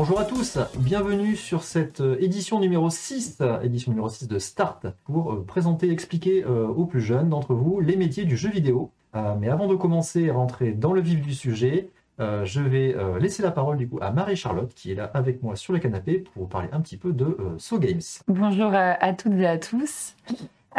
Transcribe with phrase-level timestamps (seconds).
[0.00, 4.38] Bonjour à tous, bienvenue sur cette euh, édition numéro 6, euh, édition numéro 6 de
[4.38, 8.90] Start, pour euh, présenter, expliquer aux plus jeunes d'entre vous les métiers du jeu vidéo.
[9.38, 13.50] mais avant de commencer et rentrer dans le vif du sujet, je vais laisser la
[13.50, 16.48] parole du coup à Marie-Charlotte qui est là avec moi sur le canapé pour vous
[16.48, 18.00] parler un petit peu de So Games.
[18.26, 20.14] Bonjour à toutes et à tous.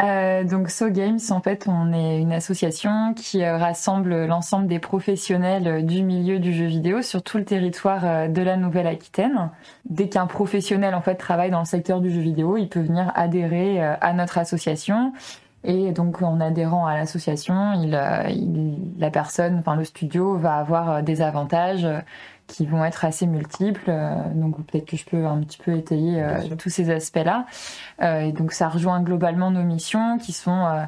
[0.02, 4.80] Euh, donc So Games, en fait, on est une association qui euh, rassemble l'ensemble des
[4.80, 9.50] professionnels euh, du milieu du jeu vidéo sur tout le territoire de la Nouvelle-Aquitaine.
[9.88, 13.12] Dès qu'un professionnel en fait travaille dans le secteur du jeu vidéo, il peut venir
[13.14, 15.12] adhérer à notre association.
[15.64, 17.90] Et donc en adhérant à l'association, il,
[18.98, 21.86] la personne, enfin le studio, va avoir des avantages
[22.46, 23.84] qui vont être assez multiples.
[23.88, 27.46] Euh, donc peut-être que je peux un petit peu étayer euh, tous ces aspects-là.
[28.02, 30.86] Euh, et donc ça rejoint globalement nos missions qui sont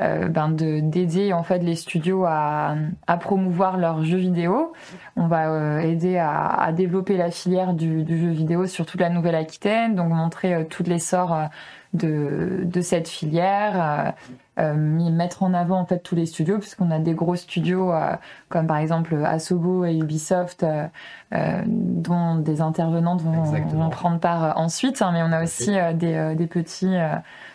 [0.00, 2.74] ben de d'aider en fait les studios à,
[3.06, 4.72] à promouvoir leurs jeux vidéo.
[5.14, 9.08] On va aider à, à, développer la filière du, du, jeu vidéo sur toute la
[9.08, 11.48] Nouvelle-Aquitaine, donc montrer tous les sorts
[11.94, 14.14] de, de cette filière,
[14.58, 17.92] euh, euh mettre en avant en fait tous les studios puisqu'on a des gros studios
[17.92, 18.14] euh,
[18.48, 25.02] comme par exemple Asobo et Ubisoft euh, dont des intervenantes vont, vont prendre part ensuite,
[25.02, 26.94] hein, mais on a aussi des, des, petits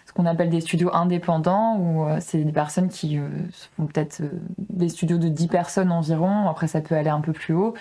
[0.06, 3.20] ce qu'on appelle des studios indépendants où c'est des personnes qui
[3.78, 4.22] font peut-être
[4.58, 7.74] des studios de 10 personnes environ, après ça peut aller un peu plus haut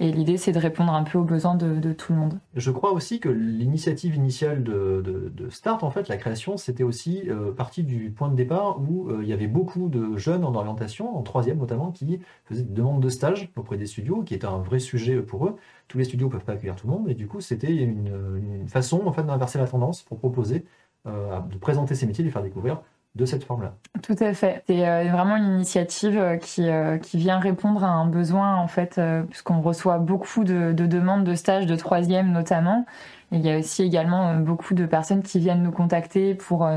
[0.00, 2.38] et l'idée, c'est de répondre un peu aux besoins de, tout le monde.
[2.54, 7.52] Je crois aussi que l'initiative initiale de, Start, en fait, la création, c'était aussi euh,
[7.52, 11.16] partie du point de départ où euh, il y avait beaucoup de jeunes en orientation,
[11.16, 14.58] en troisième notamment, qui faisaient des demandes de stage auprès des studios, qui était un
[14.58, 15.56] vrai sujet pour eux.
[15.88, 18.68] Tous les studios ne peuvent pas accueillir tout le monde, et du coup, c'était une,
[18.68, 20.64] façon en fait, d'inverser la tendance pour proposer,
[21.06, 22.82] euh, de présenter ces métiers, de les faire découvrir
[23.14, 23.74] de cette forme-là.
[24.02, 24.62] Tout à fait.
[24.66, 28.68] C'est euh, vraiment une initiative euh, qui, euh, qui vient répondre à un besoin, en
[28.68, 32.86] fait, puisqu'on reçoit beaucoup de, demandes de stages de troisième notamment.
[33.32, 36.68] il y a aussi également beaucoup de personnes qui viennent nous contacter pour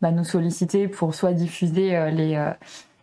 [0.00, 2.52] bah, nous solliciter pour soit diffuser les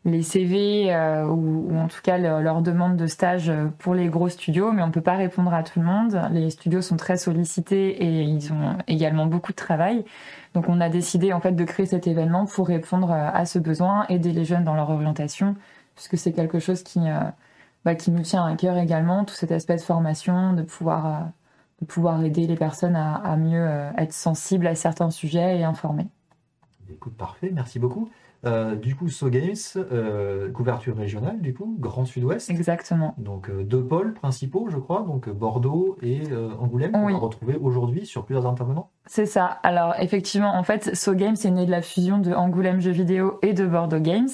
[0.06, 0.96] les CV
[1.28, 5.02] ou, en tout cas leurs demandes de stage pour les gros studios, mais on peut
[5.02, 6.20] pas répondre à tout le monde.
[6.32, 10.06] Les studios sont très sollicités et ils ont également beaucoup de travail.
[10.58, 13.60] Donc on a décidé en fait de créer cet événement pour répondre euh, à ce
[13.60, 15.56] besoin, aider les jeunes dans leur orientation,
[15.94, 17.20] puisque c'est quelque chose qui, euh,
[17.86, 21.30] bah, nous tient à cœur également, tout cet aspect de formation, de pouvoir,
[22.08, 23.70] euh, aider les personnes à, mieux
[24.00, 26.08] être sensibles à certains sujets et informés.
[26.90, 28.10] Écoute, parfait, merci beaucoup.
[28.46, 32.50] Euh, du coup, So Games, euh, couverture régionale, du coup, Grand Sud-Ouest.
[32.50, 33.16] Exactement.
[33.18, 36.22] Donc euh, deux pôles principaux, je crois, donc Bordeaux et
[36.60, 38.90] Angoulême, qu'on va retrouver aujourd'hui sur plusieurs intervenants.
[39.06, 39.46] C'est ça.
[39.64, 43.40] Alors effectivement, en fait, So Games est né de la fusion de Angoulême Jeux Vidéo
[43.42, 44.30] et de Bordeaux Games.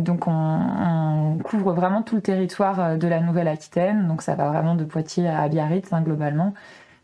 [0.00, 4.84] donc on, couvre vraiment tout le territoire de la Nouvelle-Aquitaine, donc ça va vraiment de
[4.84, 6.54] Poitiers à Biarritz hein, globalement.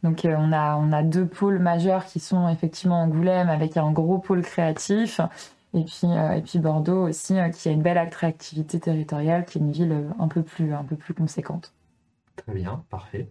[0.02, 4.18] Donc on a on a deux pôles majeurs qui sont effectivement Angoulême avec un gros
[4.18, 5.20] pôle créatif
[5.74, 9.58] et puis, euh, et puis Bordeaux aussi, euh, qui a une belle attractivité territoriale, qui
[9.58, 11.72] est une ville euh, un peu plus, un peu plus conséquente.
[12.36, 13.28] Très bien, parfait.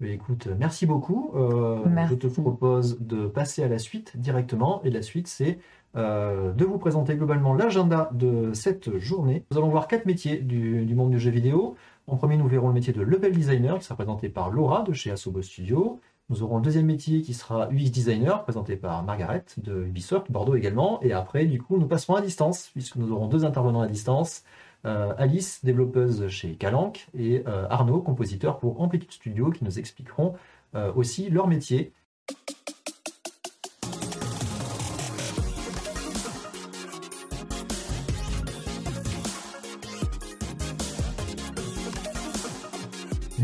[0.00, 1.30] Mais écoute, merci beaucoup.
[1.34, 4.82] Je te propose de passer à la suite directement.
[4.82, 5.60] Et la suite, c'est
[5.94, 9.44] de vous présenter globalement l'agenda de cette journée.
[9.52, 11.76] Nous allons voir quatre métiers du, du, monde du jeu vidéo.
[12.08, 14.92] En premier, nous verrons le métier de level designer, qui sera présenté par Laura de
[14.92, 16.00] chez Asobo Studio.
[16.32, 20.54] Nous aurons le deuxième métier qui sera UX designer, présenté par Margaret de Ubisoft, Bordeaux
[20.54, 20.98] également.
[21.02, 24.42] Et après, du coup, nous passerons à distance, puisque nous aurons deux intervenants à distance.
[24.86, 30.32] Euh, Alice, développeuse chez Calanque, et euh, Arnaud, compositeur pour Amplitude Studio, qui nous expliqueront
[30.74, 31.92] euh, aussi leur métier.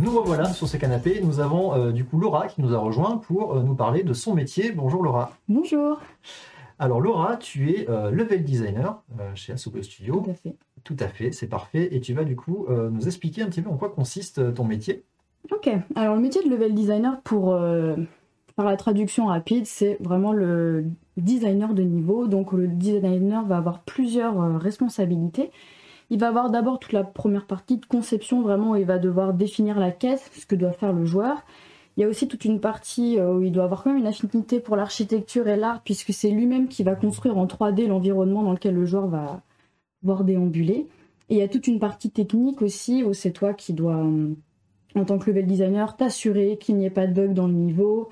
[0.08, 1.20] Nous revoilà sur ce canapé.
[1.22, 4.14] Nous avons euh, du coup Laura qui nous a rejoint pour euh, nous parler de
[4.14, 4.72] son métier.
[4.72, 5.32] Bonjour Laura.
[5.50, 6.00] Bonjour.
[6.78, 9.02] Alors Laura, tu es euh, level designer
[9.34, 10.22] chez Asobo Studio.
[10.24, 10.56] Tout à fait.
[10.82, 11.94] Tout à fait, c'est parfait.
[11.94, 15.04] Et tu vas du coup nous expliquer un petit peu en quoi consiste ton métier.
[15.52, 15.68] Ok.
[15.94, 17.54] Alors le métier de level designer, pour
[18.56, 20.86] par la traduction rapide, c'est vraiment le
[21.18, 22.28] designer de niveau.
[22.28, 25.50] Donc le designer va avoir plusieurs responsabilités.
[26.10, 29.34] Il va avoir d'abord toute la première partie de conception, vraiment, où il va devoir
[29.34, 31.44] définir la quête, ce que doit faire le joueur.
[31.96, 34.06] Il y a aussi toute une partie euh, où il doit avoir quand même une
[34.06, 38.52] affinité pour l'architecture et l'art, puisque c'est lui-même qui va construire en 3D l'environnement dans
[38.52, 39.42] lequel le joueur va
[40.02, 40.86] voir déambuler.
[41.28, 44.02] Et il y a toute une partie technique aussi, où c'est toi qui dois,
[44.94, 48.08] en tant que level designer, t'assurer qu'il n'y ait pas de bug dans le niveau,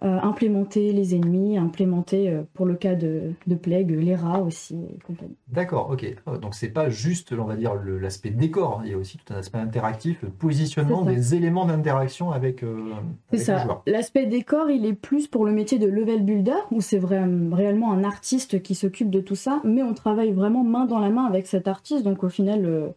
[0.00, 4.98] implémenter les ennemis, implémenter euh, pour le cas de, de Plague les rats aussi et
[5.04, 5.36] compagnie.
[5.48, 6.06] D'accord, ok.
[6.26, 8.82] Oh, donc c'est pas juste, on va dire, l'aspect décor, hein.
[8.84, 12.92] il y a aussi tout un aspect interactif, le positionnement des éléments d'interaction avec, euh,
[13.32, 13.82] C'est ça.
[13.86, 17.92] L'aspect décor, il est plus pour le métier de level builder, où c'est vraiment réellement
[17.92, 21.24] un artiste qui s'occupe de tout ça, mais on travaille vraiment main dans la main
[21.24, 22.94] avec cet artiste, donc au final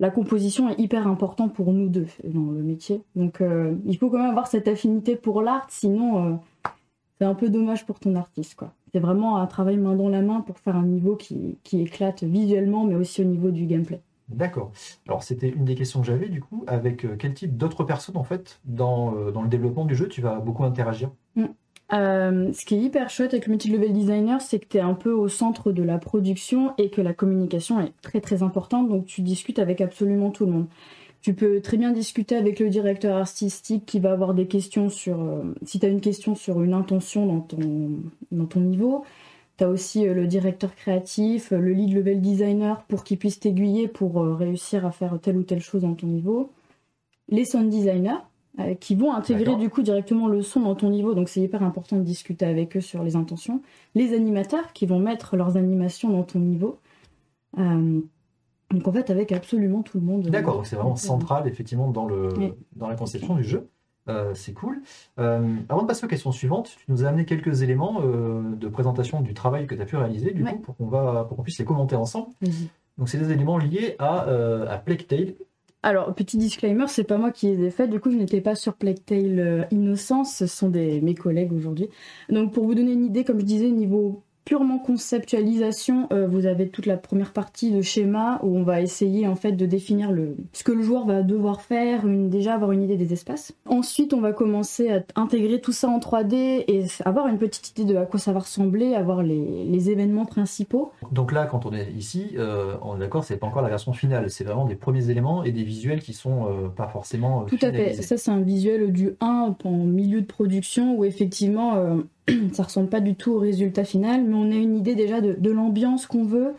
[0.00, 3.02] la composition est hyper importante pour nous deux dans le métier.
[3.16, 6.36] Donc euh, il faut quand même avoir cette affinité pour l'art, sinon euh,
[7.18, 8.54] c'est un peu dommage pour ton artiste.
[8.54, 8.72] quoi.
[8.92, 12.84] C'est vraiment un travail main dans la main pour faire un niveau qui, éclate visuellement,
[12.84, 14.00] mais aussi au niveau du gameplay.
[14.28, 14.72] D'accord.
[15.06, 16.62] Alors c'était une des questions que j'avais du coup.
[16.66, 20.20] Avec euh, quel type d'autres personnes en fait dans, dans, le développement du jeu tu
[20.20, 21.10] vas beaucoup interagir?
[21.34, 21.46] Mm.
[21.92, 24.76] Euh, ce qui est hyper chouette avec le métier de level designer, c'est que tu
[24.76, 28.42] es un peu au centre de la production et que la communication est très très
[28.42, 30.66] importante, donc tu discutes avec absolument tout le monde.
[31.22, 35.20] Tu peux très bien discuter avec le directeur artistique qui va avoir des questions sur...
[35.20, 37.90] Euh, si tu as une question sur une intention dans ton,
[38.30, 39.04] dans ton niveau,
[39.56, 43.88] tu as aussi euh, le directeur créatif, le lead level designer pour qu'il puisse t'aiguiller
[43.88, 46.50] pour réussir à faire telle ou telle chose dans ton niveau.
[47.30, 48.20] Les sound designers,
[48.60, 51.62] euh, qui vont intégrer du coup directement le son dans ton niveau, donc c'est hyper
[51.62, 53.62] important de discuter avec eux sur les intentions.
[53.94, 56.80] Les animateurs qui vont mettre leurs animations dans ton niveau.
[57.58, 58.00] Euh,
[58.72, 60.28] donc en fait avec absolument tout le monde.
[60.28, 62.30] D'accord, donc c'est vraiment central effectivement dans, le,
[62.74, 63.68] dans la conception du jeu.
[64.08, 64.82] Euh, c'est cool.
[65.16, 69.34] avant de passer aux questions suivantes, tu nous as amené quelques éléments de présentation du
[69.34, 72.32] travail que tu as pu réaliser, du coup, pour qu'on qu'on puisse les commenter ensemble.
[72.96, 74.22] Donc, c'est des éléments liés à,
[74.68, 75.34] à Plague Tale,
[75.82, 77.88] alors, petit disclaimer, c'est pas moi qui les ai faits.
[77.88, 80.34] Du coup, je n'étais pas sur Plague Tale euh, Innocence.
[80.34, 81.88] Ce sont mes collègues aujourd'hui.
[82.30, 86.70] Donc, pour vous donner une idée, comme je disais, niveau purement conceptualisation, euh, vous avez
[86.70, 90.38] toute la première partie de schéma où on va essayer en fait de définir le,
[90.54, 93.52] ce que le joueur va devoir faire, une, déjà avoir une idée des espaces.
[93.66, 97.92] Ensuite, on va commencer à intégrer tout ça en 3D et avoir une petite idée
[97.92, 100.92] de à quoi ça va ressembler, avoir les, les événements principaux.
[101.12, 103.92] Donc là, quand on est ici, euh, on est d'accord, c'est pas encore la version
[103.92, 107.42] finale, c'est vraiment des premiers éléments et des visuels qui sont euh, pas forcément.
[107.42, 108.00] Tout à fait.
[108.00, 111.98] Ça, c'est un visuel du 1 en milieu de production où effectivement
[112.52, 115.50] ça ressemble pas du tout au résultat final, mais on a une idée déjà de,
[115.50, 116.54] l'ambiance qu'on veut.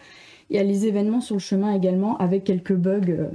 [0.49, 3.29] Il y a les événements sur le chemin également, avec quelques bugs, euh,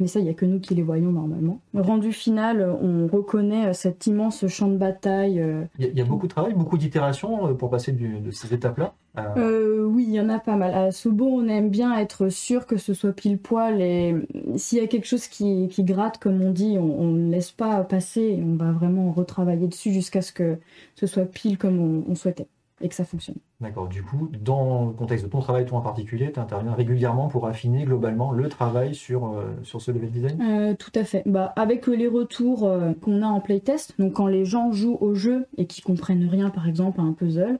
[0.00, 1.60] mais ça, il n'y a que nous qui les voyons normalement.
[1.72, 5.40] Le rendu final, on reconnaît euh, cet immense champ de bataille.
[5.40, 8.94] Euh, il y, a beaucoup de travail, beaucoup d'itérations pour passer de ces étapes-là
[9.36, 10.74] Oui, il y en a pas mal.
[10.74, 14.14] À Sobo, on aime bien être sûr que ce soit pile poil et
[14.56, 18.42] s'il y a quelque chose qui, gratte, comme on dit, on ne laisse pas passer
[18.44, 20.58] on va vraiment retravailler dessus jusqu'à ce que
[20.94, 22.48] ce soit pile comme on souhaitait
[22.80, 23.36] et que ça fonctionne.
[23.60, 23.88] D'accord.
[23.88, 27.46] Du coup, dans le contexte de ton travail, toi en particulier, tu interviens régulièrement pour
[27.46, 30.42] affiner globalement le travail sur, euh, sur ce level design?
[30.42, 31.22] Euh, Tout à fait.
[31.26, 35.14] Bah, avec les retours euh, qu'on a en playtest, donc quand les gens jouent au
[35.14, 37.58] jeu et qui comprennent rien, par exemple, à un puzzle,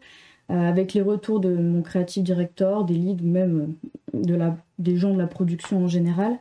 [0.51, 3.75] avec les retours de mon creative director, des leads ou même
[4.13, 6.39] de la, des gens de la production en général,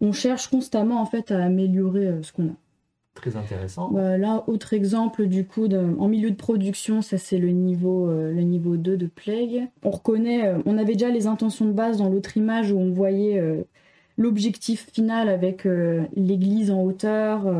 [0.00, 2.54] on cherche constamment en fait à améliorer ce qu'on a.
[3.14, 3.90] Très intéressant.
[3.90, 8.32] Bah, là, autre exemple du coup, en milieu de production, ça c'est le niveau, euh,
[8.32, 9.68] le niveau 2 de Plague.
[9.84, 12.90] On reconnaît, euh, on avait déjà les intentions de base dans l'autre image où on
[12.90, 13.62] voyait euh,
[14.16, 15.64] l'objectif final avec
[16.16, 17.52] l'église en hauteur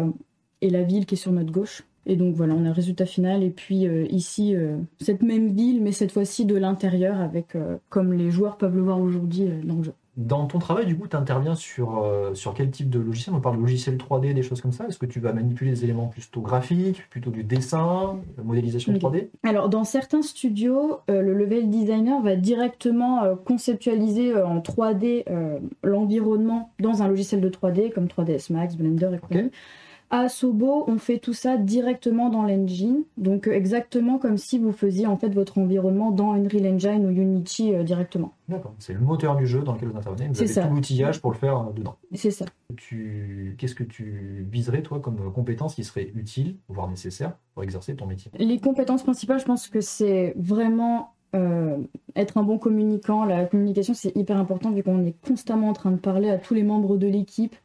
[0.60, 1.82] et la ville qui est sur notre gauche.
[2.06, 3.42] Et donc voilà, on a le résultat final.
[3.42, 4.54] Et puis ici,
[5.00, 7.56] cette même ville, mais cette fois-ci de l'intérieur, avec
[7.88, 9.92] comme les joueurs peuvent le voir aujourd'hui dans le jeu.
[10.16, 13.34] Dans ton travail, du coup, tu interviens sur, euh, sur quel type de logiciel?
[13.34, 14.86] On parle de logiciel 3D, des choses comme ça.
[14.86, 19.68] Est-ce que tu vas manipuler des éléments plutôt graphiques, plutôt du dessin, modélisation 3D Alors,
[19.68, 25.24] dans certains studios, euh, le level designer va directement euh, conceptualiser en 3D
[25.82, 29.50] l'environnement dans un logiciel de 3D comme 3ds Max, Blender et compagnie.
[30.10, 34.70] À Sobo, on fait tout ça directement dans l'engine, donc euh, exactement comme si vous
[34.70, 38.32] faisiez en fait votre environnement dans Unreal Engine ou Unity euh, directement.
[38.48, 41.32] D'accord, c'est le moteur du jeu dans lequel vous intervenez, vous avez tout l'outillage pour
[41.32, 41.96] le faire euh, dedans.
[42.12, 42.44] C'est ça.
[42.76, 48.06] Qu'est-ce que tu viserais toi comme compétence qui serait utile, voire nécessaire, pour exercer ton
[48.06, 48.30] métier?
[48.38, 51.10] Les compétences principales, je pense que c'est vraiment
[52.14, 53.24] être un bon communicant.
[53.24, 56.54] La communication, c'est hyper important vu qu'on est constamment en train de parler à tous
[56.54, 57.56] les membres de l'équipe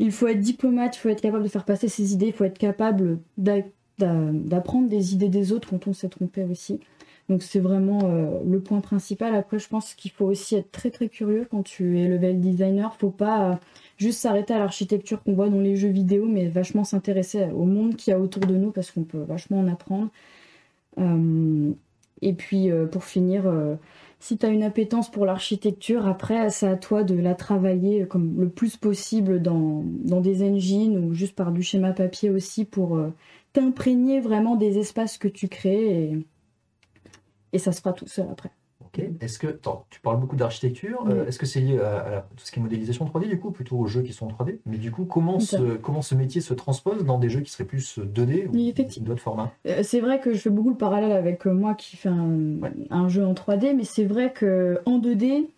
[0.00, 2.44] il faut être diplomate, il faut être capable de faire passer ses idées, il faut
[2.44, 6.80] être capable d'apprendre des idées des autres quand on s'est trompé aussi.
[7.28, 9.36] Donc c'est vraiment euh, le point principal.
[9.36, 12.96] Après, je pense qu'il faut aussi être très très curieux quand tu es level designer.
[12.96, 13.54] Faut pas euh,
[13.98, 17.94] juste s'arrêter à l'architecture qu'on voit dans les jeux vidéo, mais vachement s'intéresser au monde
[17.94, 20.08] qu'il y a autour de nous parce qu'on peut vachement en apprendre.
[20.98, 21.72] Euh,
[22.22, 23.42] Et puis pour finir,
[24.20, 28.40] si tu as une appétence pour l'architecture, après, c'est à toi de la travailler comme
[28.40, 33.00] le plus possible dans, dans des engines ou juste par du schéma papier aussi pour
[33.52, 36.26] t'imprégner vraiment des espaces que tu crées et,
[37.52, 38.50] et ça se fera tout seul après.
[38.98, 39.58] Est-ce que
[39.90, 43.04] tu parles beaucoup d'architecture euh, Est-ce que c'est lié à, tout ce qui est modélisation
[43.04, 46.02] 3D du coup, plutôt aux jeux qui sont 3D Mais du coup, comment ce, comment
[46.02, 49.52] ce métier se transpose dans des jeux qui seraient plus 2D ou d'autres formats?
[49.66, 53.08] Euh, C'est vrai que je fais beaucoup le parallèle avec euh, moi qui fais un,
[53.08, 55.48] jeu en 3D, mais c'est vrai que en 2D,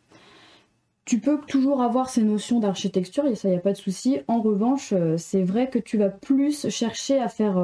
[1.05, 4.21] tu peux toujours avoir ces notions d'architecture et ça, il n'y a pas de souci.
[4.29, 7.59] En revanche, c'est vrai que tu vas plus chercher à faire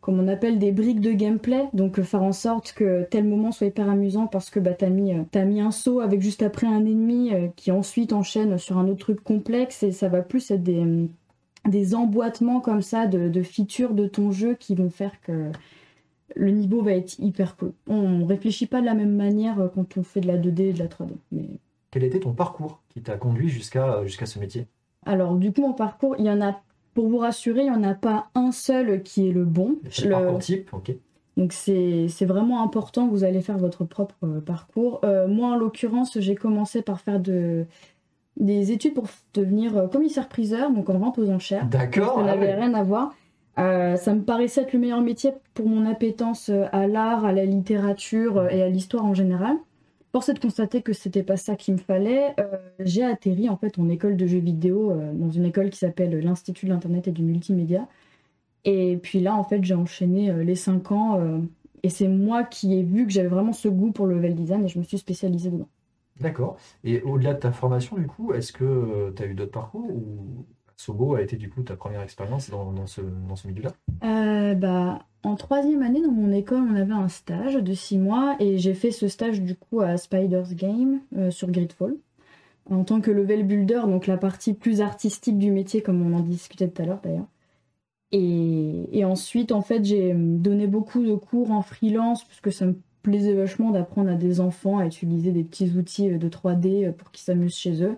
[0.00, 3.52] comme on appelle des briques de gameplay, donc euh, faire en sorte que tel moment
[3.52, 6.42] soit hyper amusant parce que bah, t'as mis, euh, as mis un saut avec juste
[6.42, 10.22] après un ennemi euh, qui ensuite enchaîne sur un autre truc complexe et ça va
[10.22, 11.06] plus être des,
[11.68, 15.50] des emboîtements comme ça de, de features de ton jeu qui vont faire que
[16.34, 17.72] le niveau va être hyper cool.
[17.86, 20.78] On réfléchit pas de la même manière quand on fait de la 2D et de
[20.78, 21.10] la 3D.
[21.32, 21.48] Mais...
[21.90, 24.66] Quel était ton parcours qui t'a conduit jusqu'à jusqu'à ce métier?
[25.04, 26.62] Alors du coup mon parcours, il y en a
[26.94, 29.76] pour vous rassurer, il n'y en a pas un seul qui est le bon.
[29.84, 30.92] Le type, ok.
[31.36, 35.00] Donc c'est vraiment important, vous allez faire votre propre euh, parcours.
[35.04, 37.64] Euh, moi, en l'occurrence, j'ai commencé par faire de,
[38.36, 41.66] des études pour devenir euh, commissaire-priseur, donc en vente aux enchères.
[41.66, 42.16] D'accord.
[42.16, 43.14] Ça n'avait rien à voir.
[43.56, 48.46] ça me paraissait être le meilleur métier pour mon appétence à l'art, à la littérature
[48.50, 49.56] et à l'histoire en général.
[50.12, 52.34] Force de constater que c'était pas ça qu'il me fallait.
[52.40, 55.78] Euh, j'ai atterri en fait en école de jeux vidéo euh, dans une école qui
[55.78, 57.86] s'appelle l'Institut de l'Internet et du Multimédia.
[58.64, 61.40] Et puis là, en fait, j'ai enchaîné euh, les 5 ans
[61.82, 64.64] et c'est moi qui ai vu que j'avais vraiment ce goût pour le level design
[64.64, 65.68] et je me suis spécialisée dedans.
[66.18, 66.56] D'accord.
[66.82, 70.44] Et au-delà de ta formation, du coup, est-ce que tu as eu d'autres parcours ou
[70.80, 73.02] Sobo a été du coup ta première expérience dans, ce,
[73.46, 73.74] milieu-là?
[74.54, 78.56] Bah, en troisième année, dans mon école, on avait un stage de six mois et
[78.56, 81.96] j'ai fait ce stage du coup à Spider's Game euh, sur Gridfall
[82.70, 86.20] en tant que level builder, donc la partie plus artistique du métier, comme on en
[86.20, 87.26] discutait tout à l'heure d'ailleurs.
[88.12, 93.34] Et, ensuite, en fait, j'ai donné beaucoup de cours en freelance puisque ça me plaisait
[93.34, 97.24] vachement d'apprendre à des enfants à utiliser des petits outils de 3D euh, pour qu'ils
[97.24, 97.96] s'amusent chez eux.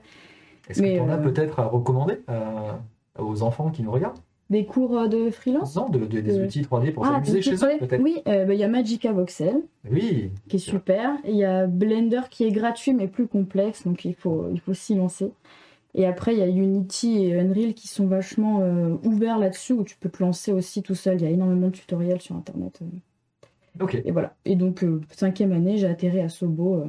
[0.73, 2.19] Est-ce que tu en as euh, peut-être à recommander
[3.19, 4.19] aux enfants qui nous regardent?
[4.53, 5.75] Des cours euh, de freelance?
[5.77, 8.03] Non, de, des outils 3D pour ah, s'amuser chez eux, peut-être.
[8.03, 9.63] Oui, euh, bah, il y a Magica Voxel.
[9.91, 10.31] Oui.
[10.47, 11.17] Qui est super.
[11.27, 14.75] Il y a Blender qui est gratuit mais plus complexe, donc il faut, il faut
[14.75, 15.33] s'y lancer.
[15.95, 19.85] Et après, il y a Unity et Unreal qui sont vachement euh, ouverts là-dessus, où
[19.85, 21.17] tu peux te lancer aussi tout seul.
[21.17, 22.81] Il y a énormément de tutoriels sur Internet.
[23.81, 24.03] Ok.
[24.05, 24.35] Et voilà.
[24.45, 26.85] Et donc, cinquième année, j'ai atterri à Sobo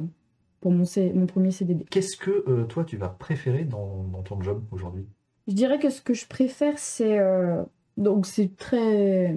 [0.64, 1.84] pour mon, mon premier CDD.
[1.90, 5.04] Qu'est-ce que toi, tu vas préférer dans, dans ton job aujourd'hui?
[5.46, 7.18] Je dirais que ce que je préfère, c'est.
[7.18, 7.62] Euh,
[7.96, 9.34] donc, c'est très.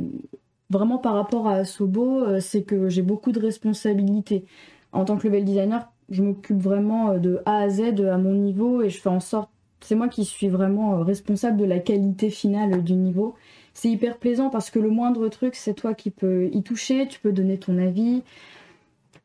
[0.70, 4.46] Vraiment par rapport à Sobo, euh, c'est que j'ai beaucoup de responsabilités.
[4.92, 8.34] En tant que level designer, je m'occupe vraiment euh, de A à Z à mon
[8.34, 9.50] niveau et je fais en sorte.
[9.82, 13.36] C'est moi qui suis vraiment responsable de la qualité finale du niveau.
[13.74, 17.20] C'est hyper plaisant parce que le moindre truc, c'est toi qui peux y toucher, tu
[17.20, 18.24] peux donner ton avis.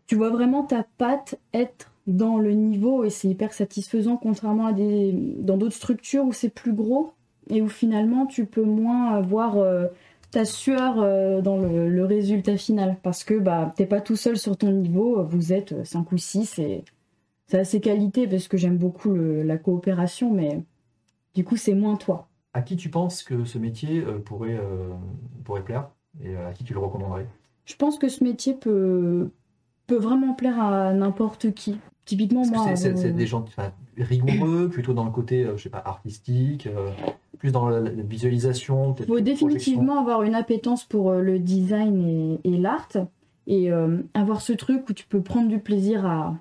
[0.07, 4.73] Tu vois vraiment ta patte être dans le niveau et c'est hyper satisfaisant contrairement à
[4.73, 7.13] des dans d'autres structures où c'est plus gros
[7.49, 9.87] et où finalement tu peux moins avoir euh,
[10.31, 12.97] ta sueur euh, dans le, résultat final.
[13.03, 16.59] Parce que bah t'es pas tout seul sur ton niveau vous êtes 5 ou 6
[16.59, 16.85] et
[17.47, 20.65] ça a ses qualités parce que j'aime beaucoup la coopération mais
[21.35, 22.29] du coup c'est moins toi.
[22.55, 24.61] À qui tu penses que ce métier euh, pourrait
[25.45, 25.89] pourrait plaire
[26.21, 27.27] et à qui tu le recommanderais?
[27.65, 29.31] Je pense que ce métier peut
[29.87, 32.75] peut vraiment plaire à n'importe qui Typiquement, moi.
[32.75, 33.45] C'est euh, des gens
[33.97, 36.91] rigoureux, plutôt dans le côté, euh, je sais pas, artistique, euh,
[37.39, 38.95] plus dans la, visualisation.
[38.99, 42.89] Il faut définitivement avoir une appétence pour le design et, l'art.
[43.49, 43.71] Et
[44.15, 46.37] avoir ce truc où tu peux prendre du plaisir à,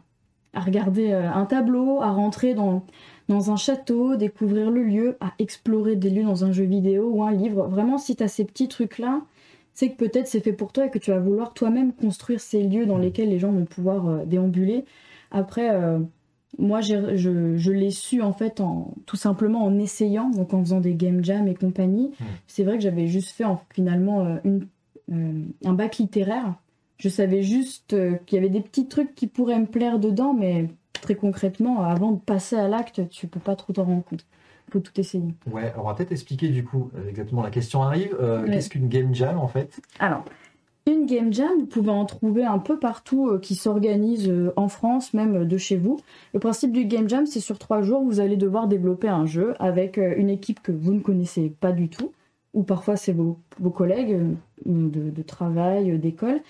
[0.54, 2.86] regarder un tableau, à rentrer dans,
[3.28, 7.24] dans un château, découvrir le lieu, à explorer des lieux dans un jeu vidéo ou
[7.24, 7.68] un livre.
[7.68, 9.22] Vraiment, si tu as ces petits trucs-là,
[9.74, 12.62] c'est que peut-être c'est fait pour toi et que tu vas vouloir toi-même construire ces
[12.62, 14.86] lieux dans lesquels les gens vont pouvoir déambuler.
[15.32, 16.00] Après, euh,
[16.60, 20.82] moi, je, je l'ai su en fait en, tout simplement en essayant, donc en faisant
[20.82, 22.12] des game jams et compagnie.
[22.20, 22.26] Hmm.
[22.48, 24.68] C'est vrai que j'avais juste fait finalement euh, une,
[25.12, 26.54] euh, un bac littéraire.
[26.98, 27.96] Je savais juste
[28.26, 32.12] qu'il y avait des petits trucs qui pourraient me plaire dedans, mais très concrètement, avant
[32.12, 34.24] de passer à l'acte, tu peux pas trop t'en rendre compte.
[34.68, 35.34] Il faut tout essayer.
[35.52, 38.16] Ouais, alors on va peut-être expliquer du coup exactement la question arrive.
[38.46, 39.82] Qu'est-ce qu'une game jam en fait?
[39.98, 40.24] Alors,
[40.88, 44.68] une game jam, vous pouvez en trouver un peu partout euh, qui s'organise euh, en
[44.68, 46.00] France, même euh, de chez vous.
[46.34, 49.54] Le principe du game jam, c'est sur trois jours, vous allez devoir développer un jeu
[49.60, 52.14] avec une équipe que vous ne connaissez pas du tout,
[52.54, 53.38] ou parfois c'est vos,
[53.74, 54.20] collègues
[54.66, 56.42] de, travail, d'école.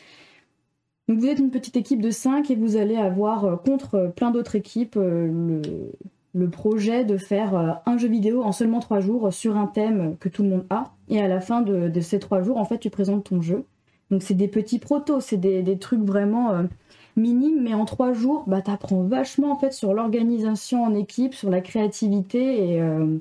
[1.08, 4.56] Donc vous êtes une petite équipe de 5 et vous allez avoir contre plein d'autres
[4.56, 10.16] équipes le, projet de faire un jeu vidéo en seulement 3 jours sur un thème
[10.20, 10.94] que tout le monde a.
[11.10, 13.66] Et à la fin de, ces 3 jours, en fait, tu présentes ton jeu.
[14.12, 16.68] Donc c'est des petits protos, c'est des, des, trucs vraiment
[17.16, 21.34] minime, mais en trois jours, bah, tu apprends vachement en fait sur l'organisation en équipe,
[21.34, 23.18] sur la créativité, et, euh,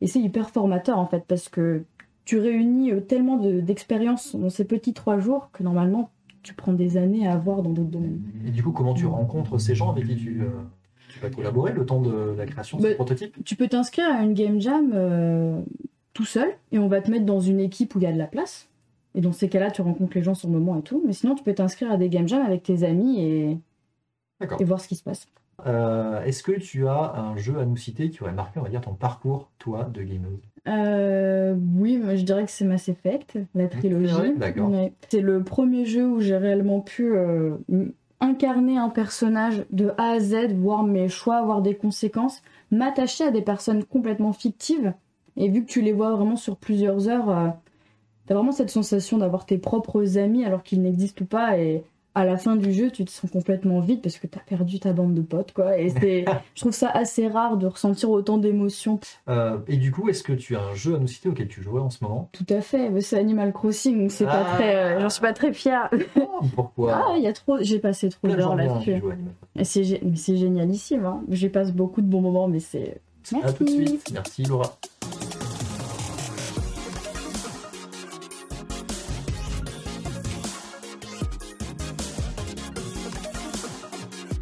[0.00, 1.84] et c'est hyper formateur en fait, parce que
[2.24, 6.10] tu réunis euh, tellement d'expériences dans ces petits trois jours que normalement
[6.42, 8.22] tu prends des années à avoir dans d'autres domaines.
[8.46, 10.48] Et du coup, comment tu rencontres ces gens avec qui tu, euh,
[11.20, 13.36] vas collaborer le temps de la création de ce bah, prototype?
[13.44, 15.64] Tu peux t'inscrire à une game jam
[16.12, 18.18] tout seul, et on va te mettre dans une équipe où il y a de
[18.18, 18.68] la place.
[19.18, 21.02] Et dans ces cas-là, tu rencontres les gens sur le moment et tout.
[21.04, 23.58] Mais sinon, tu peux t'inscrire à des game jams avec tes amis et,
[24.60, 25.26] et voir ce qui se passe.
[25.66, 28.68] Euh, est-ce que tu as un jeu à nous citer qui aurait marqué, on va
[28.68, 30.38] dire, ton parcours, toi, de gameuse?
[30.68, 34.14] Euh, Oui, je dirais que c'est Mass Effect, la trilogie.
[35.08, 37.56] C'est le premier jeu où j'ai réellement pu euh,
[38.20, 43.32] incarner un personnage de A à Z, voir mes choix, voir des conséquences, m'attacher à
[43.32, 44.94] des personnes complètement fictives.
[45.36, 47.56] Et vu que tu les vois vraiment sur plusieurs heures,
[48.28, 51.82] t'as vraiment cette sensation d'avoir tes propres amis alors qu'ils n'existent pas et
[52.14, 54.92] à la fin du jeu, tu te sens complètement vide parce que t'as perdu ta
[54.92, 55.78] bande de potes, quoi.
[55.78, 58.98] Et c'est, je trouve ça assez rare de ressentir autant d'émotions.
[59.28, 61.62] Euh, et du coup, est-ce que tu as un jeu à nous citer auquel tu
[61.62, 62.28] jouais en ce moment?
[62.32, 62.90] Tout à fait.
[63.02, 64.08] C'est Animal Crossing.
[64.10, 64.54] C'est pas ah.
[64.56, 65.90] très, euh, j'en suis pas très fière.
[66.40, 66.94] Oh, pourquoi?
[66.94, 67.58] Ah, il y a trop.
[67.60, 69.02] J'ai passé trop d'heures là-dessus.
[69.62, 71.04] C'est, mais c'est génialissime.
[71.04, 71.22] Hein.
[71.30, 73.00] J'y passe beaucoup de bons moments, mais c'est.
[73.32, 73.48] Merci.
[73.48, 74.10] À tout de suite.
[74.12, 74.78] Merci Laura.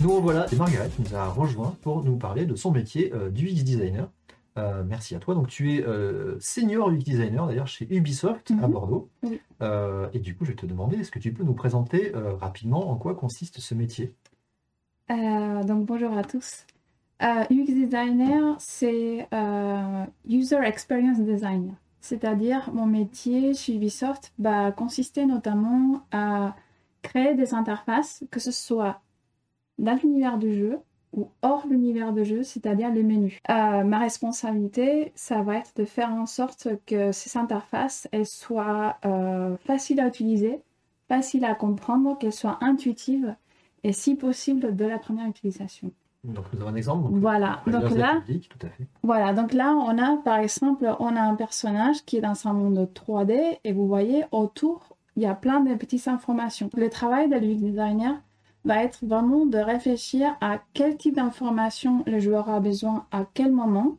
[0.07, 3.65] Nous voilà, et Margaret nous a rejoint pour nous parler de son métier euh, d'UX
[3.65, 4.09] designer.
[4.57, 5.35] Euh, merci à toi.
[5.35, 8.71] Donc tu es euh, senior UX designer d'ailleurs chez Ubisoft à mhm.
[8.71, 9.11] Bordeaux.
[9.21, 12.95] et du coup, je vais te demander, est-ce que tu peux nous présenter rapidement en
[12.95, 14.15] quoi consiste ce métier?
[15.09, 16.67] Donc bonjour à tous.
[17.21, 19.29] UX designer, c'est
[20.29, 21.75] User Experience Designer.
[22.01, 26.55] C'est-à-dire mon métier chez Ubisoft va consister notamment à
[27.03, 29.01] créer des interfaces, que ce soit
[29.79, 30.79] dans l'univers du jeu
[31.13, 33.39] ou hors l'univers de jeu, c'est-à-dire les menus.
[33.49, 38.97] Euh, ma responsabilité, ça va être de faire en sorte que ces interfaces elles soient
[39.05, 40.61] euh, faciles à utiliser,
[41.09, 43.35] faciles à comprendre, qu'elles soient intuitives
[43.83, 45.91] et si possible de la première utilisation.
[46.25, 47.09] Donc nous avons un exemple.
[47.13, 47.63] voilà.
[47.67, 48.23] Donc là,
[49.03, 49.33] voilà.
[49.33, 52.91] Donc là, on a par exemple, on a un personnage qui est dans un monde
[52.95, 56.69] 3D et vous voyez autour, il y a plein de petites informations.
[56.77, 58.21] Le travail de l'UX designer,
[58.67, 63.53] va être vraiment de réfléchir à quel type d'information le joueur a besoin à quel
[63.53, 63.97] moment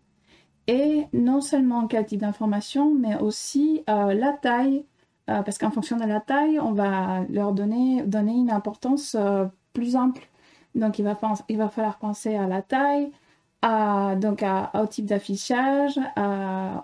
[0.67, 4.83] et non seulement quel type d'information, mais aussi euh, la taille,
[5.29, 9.45] euh, parce qu'en fonction de la taille, on va leur donner, donner une importance euh,
[9.71, 10.27] plus ample.
[10.75, 13.11] Donc il va, il va falloir penser à la taille,
[13.61, 15.99] à, donc au type d'affichage,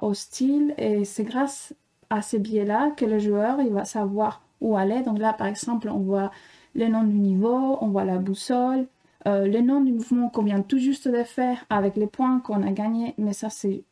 [0.02, 1.76] au style, et c'est grâce
[2.10, 5.02] à ces biais-là que le joueur il va savoir où aller.
[5.02, 6.32] Donc là, par exemple, on voit
[6.76, 8.88] le nom du niveau, on voit la boussole,
[9.28, 12.62] euh, le nom du mouvement qu'on vient tout juste de faire avec les points qu'on
[12.64, 13.84] a gagnés, mais ça c'est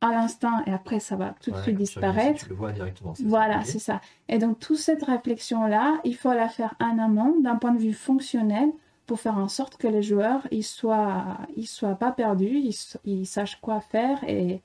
[0.00, 2.44] à l'instant et après ça va tout de suite disparaître.
[2.44, 3.14] Tu le vois directement.
[3.24, 4.00] Voilà, c'est ça.
[4.28, 7.94] Et donc toute cette réflexion-là, il faut la faire en amont d'un point de vue
[7.94, 8.68] fonctionnel
[9.06, 13.26] pour faire en sorte que les joueurs ils soient, ils soient pas perdus, ils, ils
[13.26, 14.60] sachent quoi faire et,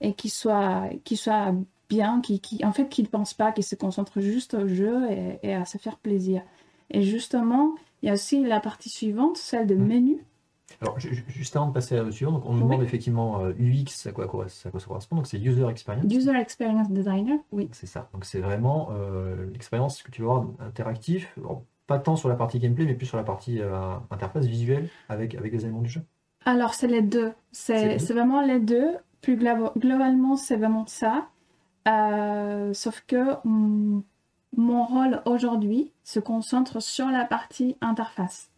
[0.00, 1.52] et qu'ils soient, qu'ils soient
[1.88, 5.10] bien, qui, qui, en fait qu'ils ne pensent pas, qu'ils se concentrent juste au jeu
[5.10, 6.42] et, et à se faire plaisir.
[6.90, 9.86] Et justement, il y a aussi la partie suivante, celle de mmh.
[9.86, 10.24] menu.
[10.80, 14.48] Alors, juste avant de passer à la suivante, on nous demande effectivement UX, à quoi,
[14.48, 15.16] ça correspond.
[15.16, 16.12] Donc, c'est User Experience.
[16.12, 17.68] User Experience Designer, oui.
[17.72, 18.08] C'est ça.
[18.12, 21.34] Donc, c'est vraiment euh, l'expérience que tu vas avoir interactif,
[21.86, 25.34] pas tant sur la partie gameplay, mais plus sur la partie euh, interface visuelle avec,
[25.34, 26.02] avec les éléments du jeu.
[26.44, 27.32] Alors, c'est les deux.
[27.52, 28.96] C'est vraiment les deux.
[29.22, 31.28] Plus globalement, c'est vraiment ça.
[31.88, 34.02] Euh, sauf que hmm,
[34.56, 38.50] mon rôle aujourd'hui se concentre sur la partie interface.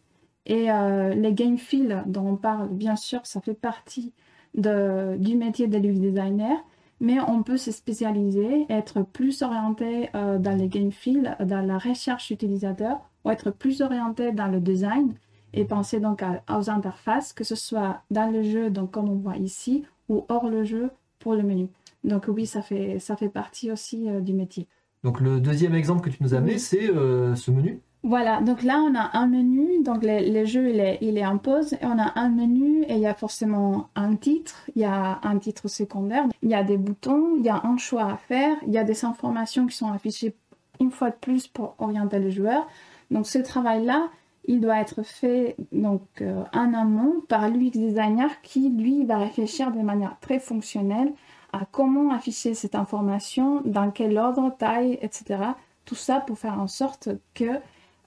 [0.45, 4.13] Et euh, les game fields dont on parle, bien sûr, ça fait partie
[4.55, 6.57] du métier de l'UX designer,
[6.99, 11.77] mais on peut se spécialiser, être plus orienté euh, dans les game fields, dans la
[11.77, 15.13] recherche utilisateur, ou être plus orienté dans le design
[15.53, 19.37] et penser donc aux interfaces, que ce soit dans le jeu, donc comme on voit
[19.37, 21.69] ici, ou hors le jeu pour le menu.
[22.03, 24.67] Donc oui, ça fait, ça fait partie aussi euh, du métier.
[25.03, 27.81] Donc le deuxième exemple que tu nous as mis, c'est euh, ce menu.
[28.03, 31.37] Voilà, donc là on a un menu, donc le, jeu il est, il est en
[31.37, 34.85] pause, et on a un menu et il y a forcément un titre, il y
[34.85, 38.15] a un titre secondaire, il y a des boutons, il y a un choix à
[38.15, 40.33] faire, il y a des informations qui sont affichées
[40.79, 42.67] une fois de plus pour orienter le joueur.
[43.11, 44.09] Donc ce travail-là,
[44.45, 49.71] il doit être fait donc euh, en amont par l'UX designer qui lui va réfléchir
[49.71, 51.11] de manière très fonctionnelle
[51.53, 55.43] à comment afficher cette information, dans quel ordre, taille, etc.
[55.85, 57.59] Tout ça pour faire en sorte que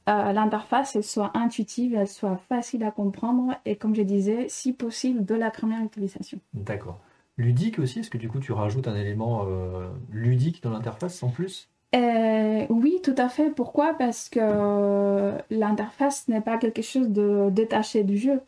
[0.08, 5.24] euh, l'interface soit intuitive, elle soit facile à comprendre et comme je disais, si possible,
[5.24, 6.38] de la première utilisation.
[6.54, 6.98] D'accord.
[7.38, 11.28] Ludique aussi, est-ce que du coup tu rajoutes un élément euh, ludique dans l'interface en
[11.28, 11.68] plus?
[11.94, 13.50] Euh, oui, tout à fait.
[13.50, 13.94] Pourquoi?
[13.94, 18.40] Parce que l'interface n'est pas quelque chose de détaché du jeu.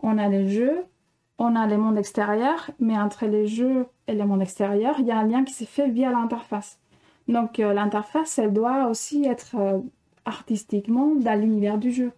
[0.00, 0.84] On a les jeux,
[1.38, 5.10] on a les mondes extérieurs, mais entre les jeux et les mondes extérieurs, il y
[5.10, 6.78] a un lien qui s'est fait via l'interface.
[7.28, 9.78] Donc euh, l'interface, elle doit aussi être euh,
[10.24, 12.12] artistiquement dans l'univers du jeu.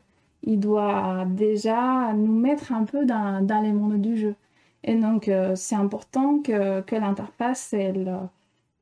[0.44, 4.35] Il doit déjà nous mettre un peu dans, les mondes du jeu.
[4.85, 8.28] Et donc c'est important que, l'interface, elle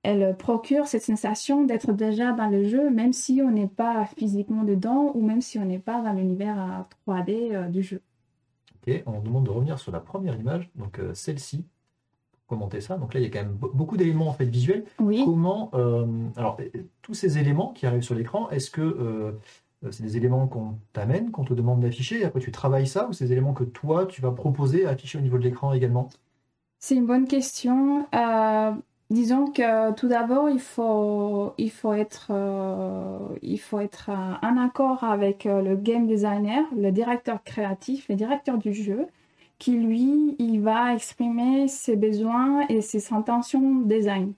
[0.07, 4.63] elle procure cette sensation d'être déjà dans le jeu, même si on n'est pas physiquement
[4.63, 8.01] dedans ou même si on n'est pas dans l'univers 3D euh, du jeu.
[9.07, 11.65] On demande de revenir sur la première image, donc euh, celle-ci,
[12.33, 12.97] pour commenter ça.
[12.99, 14.85] Donc là, il y a quand même beaucoup d'éléments en fait visuels.
[15.01, 15.23] Oui.
[15.25, 16.59] Comment, euh, alors
[17.03, 19.35] tous ces éléments qui arrivent sur l'écran, est-ce que
[19.91, 23.13] c'est des éléments qu'on t'amène, qu'on te demande d'afficher, et après tu travailles ça, ou
[23.13, 26.09] c'est des éléments que toi tu vas proposer à afficher au niveau de l'écran également?
[26.79, 28.07] C'est une bonne question.
[29.09, 34.11] Disons que tout d'abord, il faut, il faut être, euh, il faut être
[34.43, 39.07] en accord avec euh, le game designer, le directeur créatif, le directeur du jeu,
[39.61, 44.33] qui lui, il va exprimer ses besoins et ses intentions design.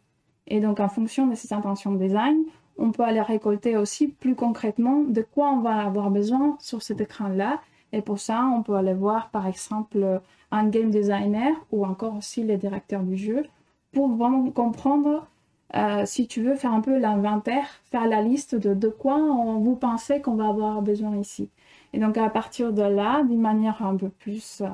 [0.49, 2.45] Et donc, en fonction de ses intentions design,
[2.77, 7.01] on peut aller récolter aussi plus concrètement de quoi on va avoir besoin sur cet
[7.01, 7.61] écran-là.
[7.93, 12.45] Et pour ça, on peut aller voir, par exemple, un game designer ou encore aussi
[12.45, 13.45] le directeur du jeu
[13.93, 15.27] pour vraiment comprendre,
[15.75, 19.59] euh, si tu veux, faire un peu l'inventaire, faire la liste de, de quoi on,
[19.59, 21.51] vous pensez qu'on va avoir besoin ici.
[21.93, 24.69] Et donc à partir de là, d'une manière un peu plus, euh,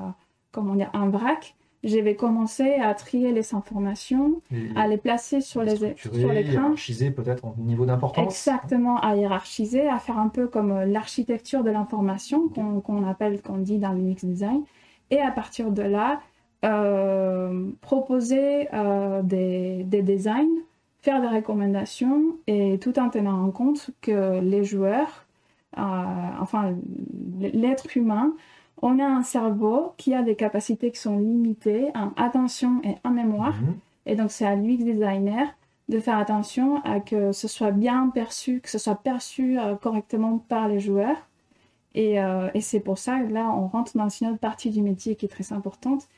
[0.53, 4.40] comment dire, un vrac, je vais commencer à trier les informations,
[4.74, 6.53] à les placer sur les sur l'écran.
[6.53, 8.24] Hiérarchiser peut-être en niveau d'importance.
[8.24, 13.59] Exactement, à hiérarchiser, à faire un peu comme euh, l'architecture de l'information qu'on appelle, qu'on
[13.59, 14.62] dit dans l'UX design.
[15.11, 16.20] Et à partir de là,
[16.64, 20.62] euh, proposer euh, des, designs,
[21.03, 25.27] faire des recommandations et tout en tenant en compte que les joueurs,
[25.77, 25.81] euh,
[26.40, 26.74] enfin
[27.38, 28.33] l'être humain,
[28.81, 33.11] on a un cerveau qui a des capacités qui sont limitées en attention et en
[33.11, 33.61] mémoire.
[33.61, 33.74] Mhm.
[34.07, 35.55] Et donc c'est à l'UX designer
[35.90, 40.68] de faire attention à que ce soit bien perçu, que ce soit perçu correctement par
[40.68, 41.29] les joueurs.
[41.94, 42.16] Et,
[42.55, 45.27] et c'est pour ça que là, on rentre dans une autre partie du métier qui
[45.27, 46.09] est très importante,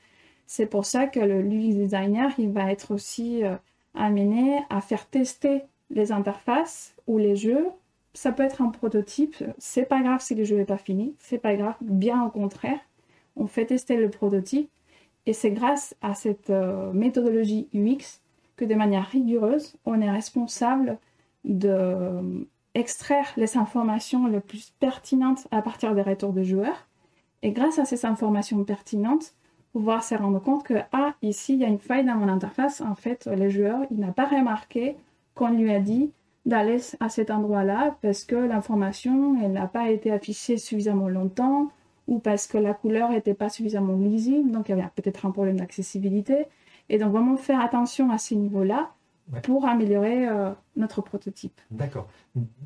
[0.46, 3.56] c'est pour ça que le UX designer, il va être aussi euh,
[3.94, 7.66] amené à faire tester les interfaces ou les jeux.
[8.14, 9.36] Ça peut être un prototype.
[9.58, 11.14] C'est pas grave si le jeu n'est pas fini.
[11.18, 11.74] C'est pas grave.
[11.80, 12.78] Bien au contraire,
[13.34, 14.70] on fait tester le prototype.
[15.26, 18.20] Et c'est grâce à cette euh, méthodologie UX
[18.56, 20.98] que de manière rigoureuse, on est responsable
[21.44, 26.86] de euh, extraire les informations les plus pertinentes à partir des retours de joueurs.
[27.42, 29.34] Et grâce à ces informations pertinentes,
[29.76, 32.80] pouvoir se rendre compte que, ah, ici, il y a une faille dans mon interface.
[32.80, 34.96] En fait, le joueur, il n'a pas remarqué
[35.34, 36.12] qu'on lui a dit
[36.46, 41.68] d'aller à cet endroit-là parce que l'information, elle n'a pas été affichée suffisamment longtemps
[42.08, 45.30] ou parce que la couleur n'était pas suffisamment lisible, donc il y avait peut-être un
[45.30, 46.46] problème d'accessibilité.
[46.88, 48.92] Et donc vraiment faire attention à ces niveaux-là
[49.42, 51.60] pour améliorer euh, notre prototype.
[51.70, 52.06] D'accord.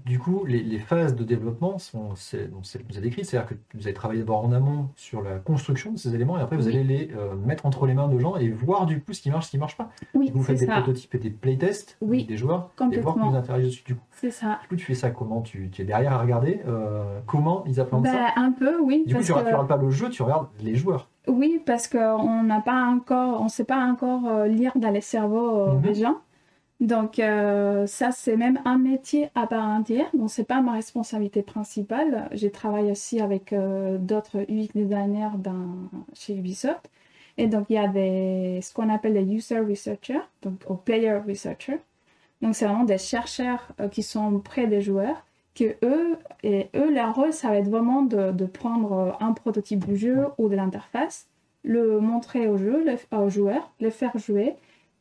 [0.04, 3.84] Du coup, les, phases de développement sont celles que vous avez décrites, c'est-à-dire que vous
[3.84, 6.84] allez travailler d'abord en amont sur la construction de ces éléments et après vous allez
[6.84, 9.46] les euh, mettre entre les mains de gens et voir du coup ce qui marche,
[9.46, 9.90] ce qui ne marche pas.
[10.14, 13.70] Oui, vous faites des prototypes et des playtests des joueurs et voir comment ils interagissent
[13.70, 13.84] dessus.
[13.84, 14.58] Du coup, c'est ça.
[14.62, 15.40] Du coup, tu fais ça comment?
[15.40, 19.04] Tu, es derrière à regarder euh, comment ils appréhendent ben, ça Un peu, oui.
[19.06, 21.08] Du coup, tu ne regardes pas le jeu, tu regardes les joueurs.
[21.28, 25.74] Oui, parce qu'on n'a pas encore, on ne sait pas encore lire dans les cerveaux
[25.74, 25.80] mhm.
[25.80, 26.16] des gens.
[26.80, 30.08] Donc euh, ça, c'est même un métier à part entière.
[30.14, 32.28] Donc c'est pas ma responsabilité principale.
[32.32, 36.90] J'ai travaillé aussi avec euh, d'autres UX designers dans, chez Ubisoft.
[37.36, 41.18] Et donc il y a des, ce qu'on appelle des user researchers, donc ou player
[41.26, 41.80] researchers.
[42.40, 46.92] Donc c'est vraiment des chercheurs euh, qui sont près des joueurs, que eux et eux
[46.92, 50.56] leur rôle ça va être vraiment de, de prendre un prototype du jeu ou de
[50.56, 51.28] l'interface,
[51.64, 54.56] le montrer au jeu, le, aux joueurs, le faire jouer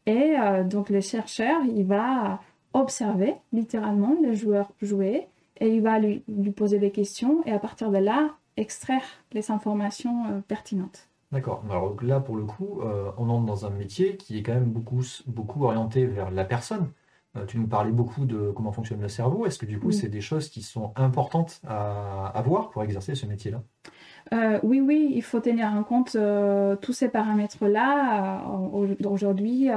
[0.10, 2.40] et euh, donc le chercheur, il va
[2.74, 5.28] observer littéralement le joueur jouer
[5.60, 6.24] et il va lui,
[6.56, 11.08] poser des questions et à partir de là, extraire les informations euh, pertinentes.
[11.32, 11.64] D'accord.
[11.70, 14.72] Alors là, pour le coup, euh, on entre dans un métier qui est quand même
[14.72, 16.90] beaucoup, beaucoup orienté vers la personne.
[17.46, 19.46] tu nous parlais beaucoup de comment fonctionne le cerveau.
[19.46, 23.14] Est-ce que du coup, c'est des choses qui sont importantes à, à voir pour exercer
[23.14, 23.62] ce métier-là?
[24.32, 26.18] Oui, oui, il faut tenir en compte
[26.82, 28.44] tous ces paramètres-là.
[29.06, 29.70] Aujourd'hui,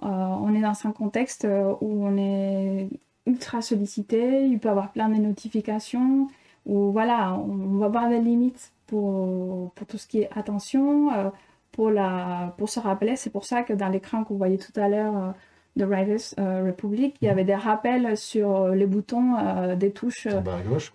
[0.00, 1.46] on est dans un contexte
[1.80, 2.88] où on est
[3.26, 6.28] ultra sollicité, il peut avoir plein de notifications,
[6.66, 11.30] ou voilà, on va avoir des limites pour, pour tout ce qui est attention, euh,
[11.72, 13.16] pour, la, pour se rappeler.
[13.16, 15.30] C'est pour ça que dans l'écran que vous voyez tout à l'heure euh,
[15.76, 19.36] de Riders euh, Republic, il y avait des rappels sur les boutons
[19.76, 20.28] des touches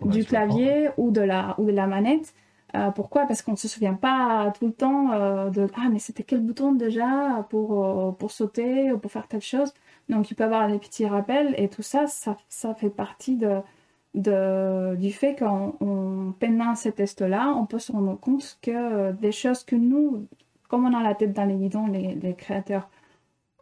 [0.04, 2.32] du clavier ou de, la, ou de la manette.
[2.94, 3.26] Pourquoi?
[3.26, 5.08] Parce qu'on ne se souvient pas tout le temps
[5.50, 9.72] de Ah, mais c'était quel bouton déjà pour, pour sauter ou pour faire telle chose?
[10.08, 13.60] Donc, il peut y avoir des petits rappels et tout ça, ça, fait partie de,
[14.14, 15.72] de, du fait qu'en
[16.40, 20.26] peinant ces tests-là, on peut se rendre compte que des choses que nous,
[20.68, 22.88] comme on a la tête dans les guidons, les, créateurs,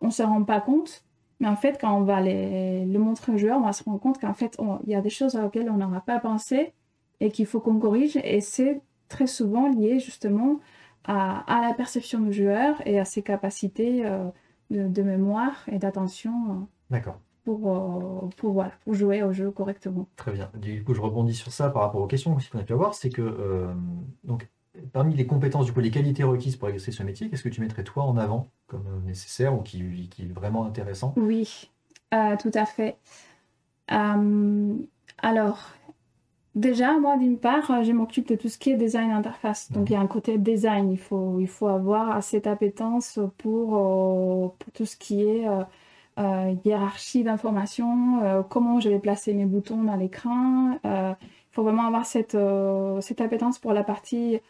[0.00, 1.04] on ne se rend pas compte.
[1.40, 4.00] Mais en fait, quand on va les, le montrer aux joueurs, on va se rendre
[4.00, 6.72] compte qu'en fait, il y a des choses auxquelles on n'aura pas pensé
[7.20, 8.16] et qu'il faut qu'on corrige.
[8.24, 10.60] Et c'est très souvent lié justement
[11.04, 14.04] à, à, la perception du joueur et à ses capacités.
[14.06, 14.28] Euh,
[14.70, 16.32] de, mémoire et d'attention.
[16.50, 17.20] Euh, D'accord.
[17.44, 20.08] Pour, euh, pour, voilà, pour jouer au jeu correctement.
[20.16, 20.50] Très bien.
[20.54, 22.94] Du coup, je rebondis sur ça par rapport aux questions qu'on a pu avoir.
[22.94, 23.72] C'est que, euh,
[24.24, 24.48] donc,
[24.92, 27.60] parmi les compétences, du coup, les qualités requises pour exercer ce métier, qu'est-ce que tu
[27.60, 31.14] mettrais toi en avant comme nécessaire ou qui, qui est vraiment intéressant?
[31.16, 31.70] Oui,
[32.10, 32.96] tout à fait.
[33.88, 35.72] alors,
[36.56, 39.70] Déjà, moi, d'une part, euh, je m'occupe de tout ce qui est design interface.
[39.72, 40.90] Donc, il y a un côté design.
[40.90, 45.46] Il faut, avoir assez d'appétence pour, euh, pour tout ce qui est
[46.18, 50.78] euh, hiérarchie d'informations, comment je vais placer mes boutons dans l'écran.
[50.82, 51.16] il
[51.52, 52.36] faut vraiment avoir cette,
[53.00, 54.40] cette appétence pour la partie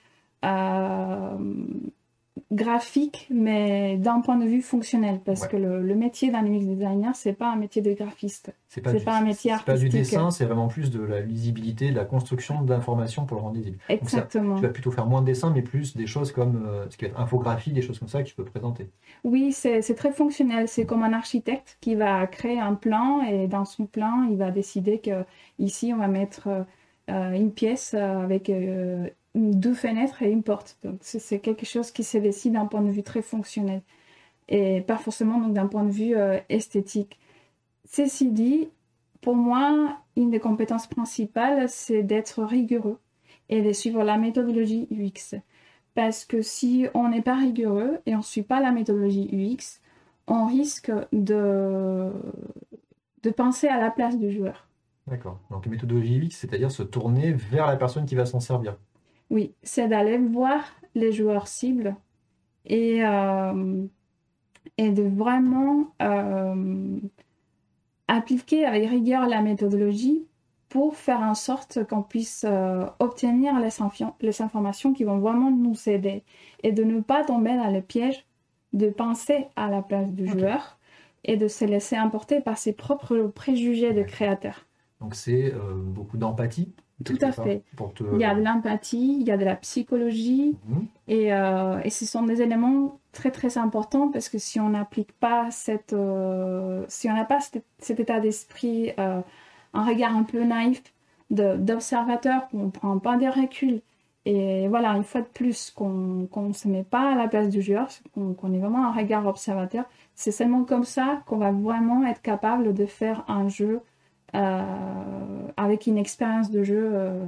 [2.52, 7.32] graphique, mais d'un point de vue fonctionnel, parce que le, métier d'un UX designer, c'est
[7.32, 8.52] pas un métier de graphiste.
[8.68, 9.74] C'est pas, pas un métier artistique.
[9.74, 13.42] pas du dessin, c'est vraiment plus de la lisibilité, de la construction d'informations pour le
[13.42, 13.78] rendre lisible.
[13.88, 14.56] Exactement.
[14.56, 17.06] tu vas plutôt faire moins de dessin, mais plus des choses comme euh, ce qui
[17.06, 18.88] est infographie, des choses comme ça que tu peux présenter.
[19.24, 20.68] Oui, c'est très fonctionnel.
[20.68, 24.50] C'est comme un architecte qui va créer un plan et dans son plan, il va
[24.50, 25.24] décider que
[25.58, 26.48] ici on va mettre
[27.08, 30.78] euh, une pièce avec euh, deux fenêtres et une porte.
[30.82, 33.82] Donc c'est quelque chose qui se décide d'un point de vue très fonctionnel
[34.48, 37.18] et pas forcément d'un point de vue euh, esthétique.
[37.84, 38.68] Ceci dit,
[39.20, 42.98] pour moi, une des compétences principales, c'est d'être rigoureux
[43.48, 45.38] et de suivre la méthodologie UX.
[45.94, 49.80] Parce que si on n'est pas rigoureux et on ne suit pas la méthodologie UX,
[50.26, 52.10] on risque de,
[53.22, 54.68] de penser à la place du joueur.
[55.06, 55.38] D'accord.
[55.50, 58.76] Donc méthodologie UX, c'est-à-dire se tourner vers la personne qui va s'en servir.
[59.30, 60.62] Oui, c'est d'aller voir
[60.94, 61.96] les joueurs cibles
[62.64, 63.84] et, euh,
[64.78, 66.98] et de vraiment euh,
[68.08, 70.26] appliquer avec rigueur la méthodologie
[70.68, 73.68] pour faire en sorte qu'on puisse euh, obtenir les,
[74.20, 76.24] les, informations qui vont vraiment nous aider
[76.62, 78.26] et de ne pas tomber dans le piège
[78.72, 80.78] de penser à la place du joueur
[81.24, 84.66] et de se laisser emporter par ses propres préjugés de créateur.
[85.00, 85.52] Donc c'est
[85.84, 86.72] beaucoup d'empathie
[87.04, 87.62] tout à fait.
[88.12, 90.86] Il y a de l'empathie, il y a de la psychologie, mhm.
[91.08, 95.12] et, euh, et, ce sont des éléments très très importants parce que si on n'applique
[95.12, 99.20] pas cette, euh, si on n'a pas cet, état d'esprit, euh,
[99.74, 100.82] un regard un peu naïf
[101.30, 103.82] d'observateur, qu'on ne prend pas des reculs,
[104.24, 107.62] et voilà, une fois de plus, qu'on ne se met pas à la place du
[107.62, 112.22] joueur, qu'on est vraiment un regard observateur, c'est seulement comme ça qu'on va vraiment être
[112.22, 113.80] capable de faire un jeu
[115.56, 117.24] avec une expérience de jeu euh,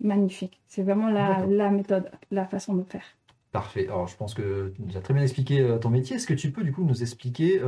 [0.00, 0.60] magnifique.
[0.66, 3.04] C'est vraiment la, la, méthode, la façon de faire.
[3.52, 3.86] Parfait.
[3.86, 6.16] Alors, je pense que tu nous as très bien expliqué euh, ton métier.
[6.16, 7.60] Est-ce que tu peux, du coup, nous expliquer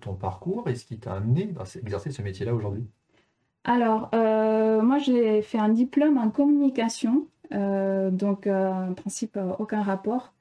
[0.00, 2.84] ton parcours et ce qui t'a amené à exercer ce métier-là aujourd'hui?
[3.64, 7.26] Alors, moi, j'ai fait un diplôme en communication.
[7.50, 10.32] donc, en principe, aucun rapport.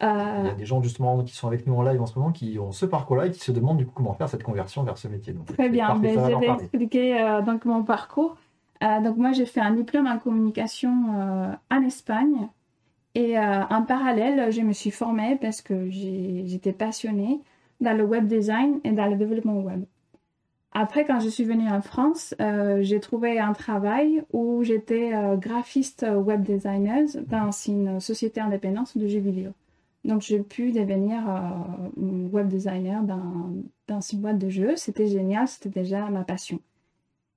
[0.00, 2.30] Il y a des gens justement qui sont avec nous en live en ce moment
[2.30, 4.96] qui ont ce parcours-là et qui se demandent du coup comment faire cette conversion vers
[4.96, 5.34] ce métier.
[5.46, 8.36] Très bien, ben, je vais expliquer euh, donc mon parcours.
[8.84, 12.48] Euh, donc moi j'ai fait un diplôme en communication euh, en Espagne
[13.16, 17.40] et en parallèle je me suis formée parce que j'étais passionnée
[17.80, 19.84] dans le web design et dans le développement web.
[20.72, 22.34] Après, quand je suis venue en France,
[22.80, 29.18] j'ai trouvé un travail où j'étais graphiste web designer dans une société indépendante de jeux
[29.18, 29.50] vidéo.
[30.04, 33.52] Donc, j'ai pu devenir euh, web designer dans,
[33.88, 34.76] dans une boîte de jeux.
[34.76, 36.60] C'était génial, c'était déjà ma passion.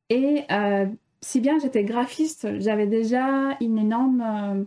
[0.10, 0.88] Et euh,
[1.22, 4.64] si bien j'étais graphiste, j'avais déjà une énorme euh,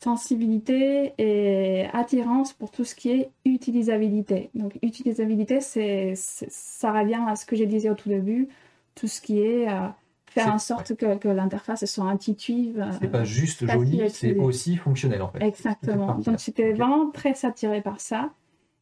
[0.00, 4.50] sensibilité et attirance pour tout ce qui est utilisabilité.
[4.54, 8.48] Donc utilisabilité, c'est, ça revient à ce que je disais au tout début,
[8.96, 9.88] tout ce qui est euh,
[10.34, 12.84] faire en sorte que, que l'interface soit intuitive.
[13.00, 15.42] C'est pas juste joli, c'est aussi fonctionnel en fait.
[15.42, 16.16] Exactement.
[16.16, 18.30] Donc j'étais vraiment très attirée par ça.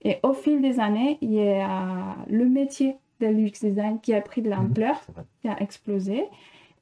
[0.04, 4.20] Et au fil des années, il y a le métier de l'UX design qui a
[4.20, 4.56] pris de mhm.
[4.56, 5.00] l'ampleur,
[5.40, 6.24] qui a explosé.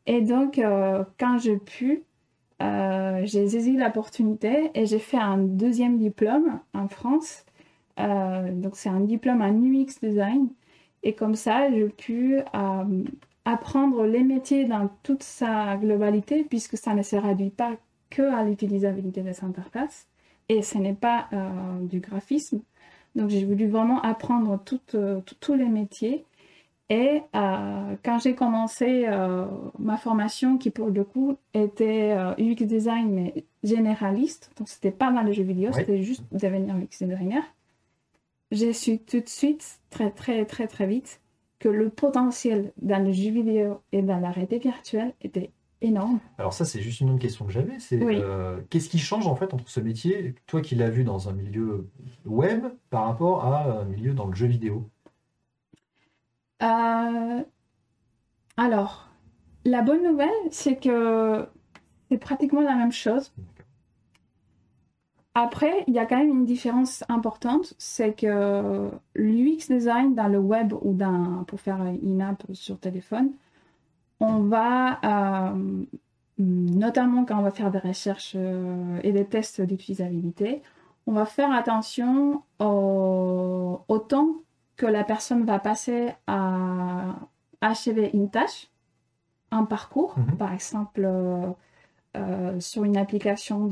[0.07, 2.05] Et donc, euh, quand j'ai pu,
[2.63, 7.45] euh, j'ai saisi l'opportunité et j'ai fait un deuxième diplôme en France.
[7.99, 10.49] Euh, donc, c'est un diplôme en UX design.
[11.03, 12.41] Et comme ça, j'ai pu
[13.45, 17.77] apprendre les métiers dans toute sa globalité, puisque ça ne se réduit pas
[18.11, 20.07] que à l'utilisabilité des interfaces.
[20.49, 21.29] Et ce n'est pas
[21.83, 22.61] du graphisme.
[23.15, 26.25] Donc, j'ai voulu vraiment apprendre tous les métiers
[26.91, 29.47] et euh, quand j'ai commencé euh,
[29.79, 35.13] ma formation, qui pour le coup était euh, UX design mais généraliste, donc c'était pas
[35.13, 37.45] dans les jeux vidéo, c'était juste devenir UX designer,
[38.51, 41.20] j'ai su tout de suite, très très très très vite,
[41.61, 46.19] que le potentiel dans les jeux vidéo et dans la réalité virtuelle était énorme.
[46.39, 47.79] Alors ça, c'est juste une autre question que j'avais.
[47.79, 48.01] C'est
[48.71, 51.89] qu'est-ce qui change en fait entre ce métier, toi qui l'as vu dans un milieu
[52.25, 54.89] web, par rapport à un milieu dans le jeu vidéo?
[56.63, 57.43] Euh,
[58.57, 59.09] alors,
[59.65, 61.47] la bonne nouvelle, c'est que
[62.11, 63.33] c'est pratiquement la même chose.
[65.35, 70.39] Après, il y a quand même une différence importante, c'est que l'UX design dans le
[70.39, 73.31] web ou dans, pour faire une app sur téléphone,
[74.19, 75.85] on va, euh,
[76.39, 80.63] notamment quand on va faire des recherches euh, et des tests d'utilisabilité,
[81.07, 84.35] on va faire attention au, au temps
[84.77, 87.15] que la personne va passer à
[87.61, 88.69] achever une tâche,
[89.53, 90.37] un parcours, mhm.
[90.37, 91.09] par exemple
[92.17, 93.69] euh, sur une application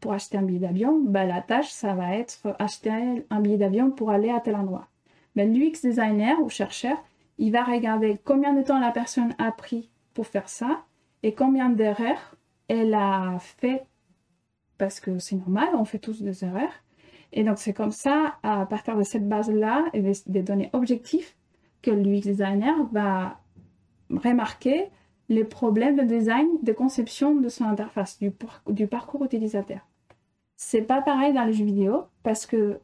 [0.00, 2.90] pour acheter un billet d'avion, ben, la tâche, ça va être acheter
[3.28, 4.88] un billet d'avion pour aller à tel endroit.
[5.34, 6.96] Mais ben, l'UX designer ou chercheur,
[7.38, 10.84] il va regarder combien de temps la personne a pris pour faire ça
[11.22, 12.36] et combien d'erreurs
[12.68, 13.84] elle a fait,
[14.78, 16.72] parce que c'est normal, on fait tous des erreurs,
[17.32, 21.32] et donc, c'est comme ça, à partir de cette base-là et des, données objectives,
[21.80, 23.40] que l'UX designer va
[24.10, 24.90] remarquer
[25.28, 29.80] les problèmes de design, de conception de son interface, du, parcours utilisateur.
[30.56, 32.78] C'est pas pareil dans les jeux vidéo parce que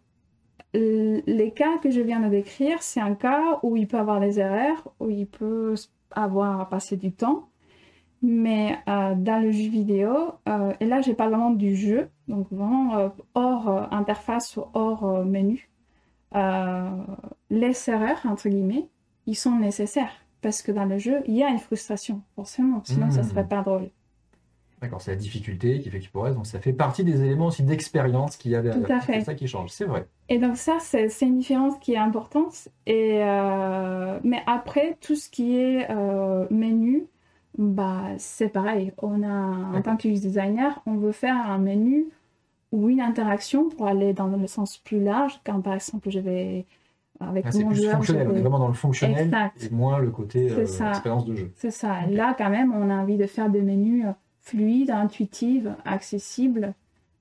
[0.75, 4.39] les cas que je viens de décrire, c'est un cas où il peut avoir des
[4.39, 5.75] erreurs, où il peut
[6.11, 7.49] avoir à passer du temps.
[8.21, 12.49] Mais euh, dans le jeu vidéo, euh, et là, je parle vraiment du jeu, donc
[12.51, 15.71] vraiment euh, hors euh, interface ou hors euh, menu.
[17.51, 18.89] les erreurs, entre guillemets,
[19.27, 23.11] ils sont nécessaires parce que dans le jeu, il y a une frustration, forcément, sinon
[23.11, 23.91] ça ne serait pas drôle.
[24.81, 27.47] D'accord, c'est la difficulté qui fait que tu pourrais, donc ça fait partie des éléments
[27.47, 28.87] aussi d'expérience qu'il y a derrière.
[28.87, 29.15] Tout à fait.
[29.15, 30.07] C'est ça qui change, c'est vrai.
[30.29, 32.69] Et donc ça, c'est une différence qui est importante.
[32.87, 33.19] Et,
[34.23, 35.89] mais après, tout ce qui est
[36.51, 37.07] menu,
[37.57, 38.93] bah, c'est pareil.
[38.99, 42.07] On a, en tant que designer, on veut faire un menu
[42.71, 46.67] ou une interaction pour aller dans le sens plus large, quand par exemple je vais
[47.21, 47.97] avec ah, mon joueur.
[47.97, 51.53] Fonctionnel, on est vraiment dans le fonctionnel et moins le côté euh, expérience de jeu.
[51.57, 52.07] C'est ça.
[52.09, 56.75] Là, quand même, on a envie de faire des menus euh, fluides, intuitifs, accessibles,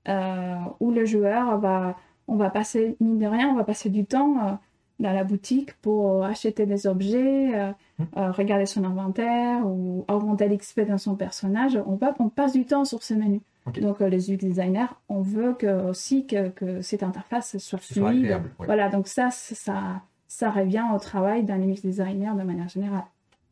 [0.07, 4.05] euh, où le joueur va, on va passer, mine de rien, on va passer du
[4.05, 4.59] temps
[4.99, 8.03] dans la boutique pour acheter des objets, hmm.
[8.15, 11.77] regarder son inventaire ou augmenter l'XP dans son personnage.
[11.85, 13.41] On, va, on passe du temps sur ce menu.
[13.81, 18.39] Donc euh, les UX designers, on veut que, aussi que, que cette interface soit fluide.
[18.59, 23.05] Voilà, donc ça, ça, ça revient au travail d'un UX designer de manière générale.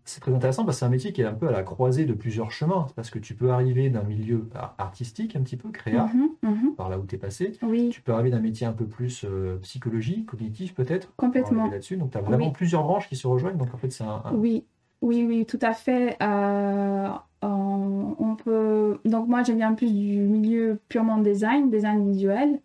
[0.08, 2.06] C'est très intéressant parce que c'est un métier qui est un peu à la croisée
[2.06, 2.86] de plusieurs chemins.
[2.95, 4.47] Parce que tu peux arriver d'un milieu
[4.78, 6.75] artistique un petit peu, créa, mhm, mhm.
[6.75, 7.54] par là où tu es passé.
[7.63, 7.89] Oui.
[7.89, 11.12] Tu peux arriver d'un métier un peu plus euh, psychologique, cognitif peut-être.
[11.15, 11.67] Complètement.
[11.67, 11.97] là-dessus.
[11.97, 13.58] Donc tu as vraiment plusieurs branches qui se rejoignent.
[13.58, 14.63] Donc en fait, c'est un, Oui,
[15.01, 16.17] oui, oui, tout à fait.
[16.21, 17.10] Euh,
[17.41, 18.99] on peut...
[19.05, 22.60] Donc moi, je viens plus du milieu purement design, design visuel.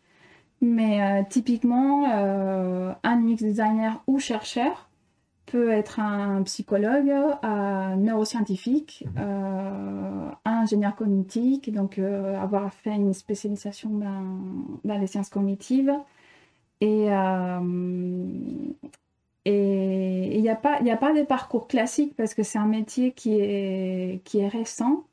[0.63, 4.91] Mais euh, typiquement, euh, un UX designer ou chercheur
[5.47, 9.23] peut être un psychologue, un neuroscientifique, mhm.
[10.45, 15.93] un ingénieur cognitif, donc avoir fait une spécialisation dans, les sciences cognitives.
[16.81, 17.09] Et,
[19.45, 23.13] et il n'y a, pas, a pas de parcours classique parce que c'est un métier
[23.13, 25.05] qui est, qui est récent.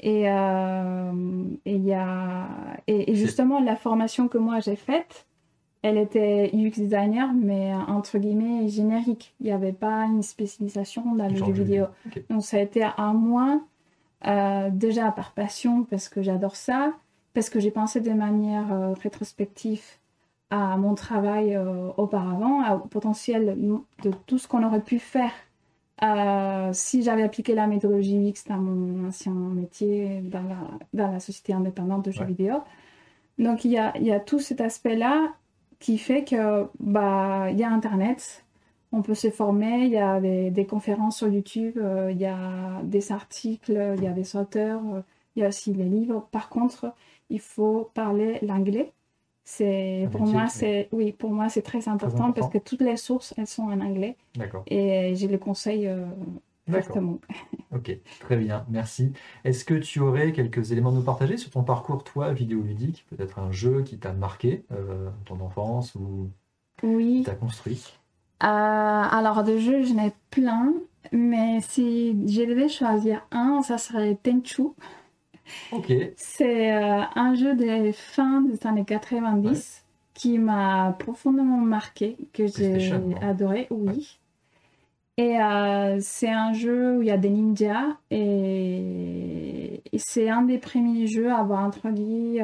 [0.00, 2.48] Et, euh, et, y a,
[2.86, 5.26] et, justement, la formation que moi j'ai faite,
[5.82, 9.34] elle était UX designer, mais entre guillemets générique.
[9.40, 11.86] Il n'y avait pas une spécialisation dans le jeu vidéo.
[12.30, 13.60] Donc ça a été à moi,
[14.26, 16.92] euh, déjà par passion, parce que j'adore ça,
[17.34, 19.82] parce que j'ai pensé de manière rétrospective
[20.52, 21.58] à mon travail
[21.96, 23.56] auparavant, au potentiel
[24.04, 25.32] de tout ce qu'on aurait pu faire
[26.72, 30.58] si j'avais appliqué la méthodologie mixte dans mon ancien métier dans la,
[30.92, 32.56] dans la société indépendante de jeux vidéo.
[33.38, 35.32] Donc il y a, y a, tout cet aspect-là
[35.78, 38.44] qui fait que bah il y a Internet,
[38.92, 42.82] on peut se former, il y a des, conférences sur YouTube, euh, il y a
[42.84, 45.00] des articles, il y a des auteurs, euh,
[45.34, 46.28] il y a aussi des livres.
[46.30, 46.92] Par contre,
[47.30, 48.92] il faut parler l'anglais.
[49.44, 53.34] C'est pour moi c'est oui pour moi c'est très important, parce que toutes les sources
[53.36, 54.16] elles sont en anglais.
[54.36, 54.62] D'accord.
[54.68, 56.06] Et je les conseille euh,
[56.70, 57.18] fortement.
[57.74, 59.12] ok, très bien, merci.
[59.44, 63.38] Est-ce que tu aurais quelques éléments à nous partager sur ton parcours toi vidéoludique, peut-être
[63.38, 64.64] un jeu qui t'a marqué
[65.24, 66.30] ton enfance ou
[66.82, 67.18] oui.
[67.18, 67.98] qui t'a construit?
[68.42, 70.72] Euh, alors, de jeux, je n'ai plein,
[71.12, 74.64] mais si je devais choisir un, ça serait Tenchu.
[75.72, 75.92] Ok.
[76.16, 79.84] C'est euh, un jeu des fins des années 90
[80.14, 84.18] qui m'a profondément marqué, que j'ai adoré, oui.
[85.18, 90.58] Et euh, c'est un jeu où il y a des ninjas et, c'est un des
[90.58, 92.38] premiers jeux à avoir introduit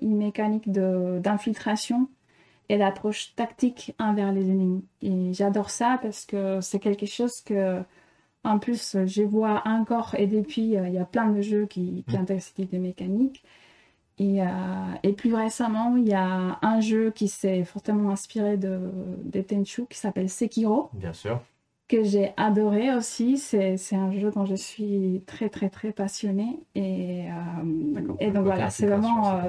[0.00, 2.08] une mécanique d'infiltration
[2.68, 4.84] et l'approche tactique envers les ennemis.
[5.02, 7.82] Et j'adore ça parce que c'est quelque chose que,
[8.44, 12.04] en plus, je vois encore et depuis, euh, il y a plein de jeux qui,
[12.08, 12.20] qui mm.
[12.20, 13.42] intéressent des mécaniques.
[14.18, 14.46] Et, euh,
[15.02, 18.80] et, plus récemment, il y a un jeu qui s'est fortement inspiré de,
[19.24, 20.88] de Tenchu qui s'appelle Sekiro.
[20.94, 21.40] Bien sûr.
[21.88, 23.36] Que j'ai adoré aussi.
[23.36, 26.60] C'est un jeu dont je suis très, très, très passionnée.
[26.74, 29.40] Et, euh, et donc voilà, c'est vraiment.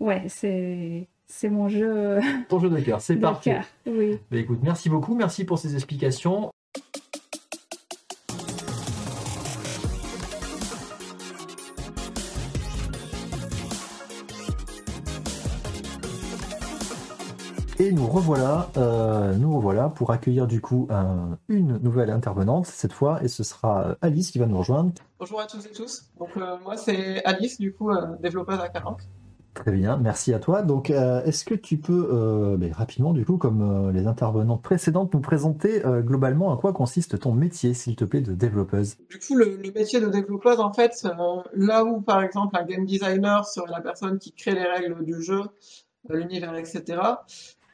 [0.00, 2.18] ouais, c'est c'est mon jeu.
[2.48, 3.60] Ton jeu de cœur, c'est parfait.
[3.86, 4.18] oui.
[4.30, 6.50] Bah, écoute, merci beaucoup, merci pour ces explications.
[17.80, 20.86] Et nous revoilà, euh, nous revoilà pour accueillir du coup
[21.48, 24.92] une nouvelle intervenante cette fois, et ce sera Alice qui va nous rejoindre.
[25.18, 26.10] Bonjour à tous et tous.
[26.18, 29.00] Donc euh, moi c'est Alice, du coup euh, développeuse à Caranque.
[29.54, 30.62] Très bien, merci à toi.
[30.62, 34.62] Donc, euh, est-ce que tu peux euh, ben, rapidement, du coup, comme euh, les intervenantes
[34.62, 38.96] précédentes, nous présenter globalement à quoi consiste ton métier, s'il te plaît, de développeuse?
[39.08, 41.06] Du coup, le, métier de développeuse, en fait,
[41.54, 45.20] là où, par exemple, un game designer serait la personne qui crée les règles du
[45.20, 45.42] jeu,
[46.08, 47.00] l'univers, etc.,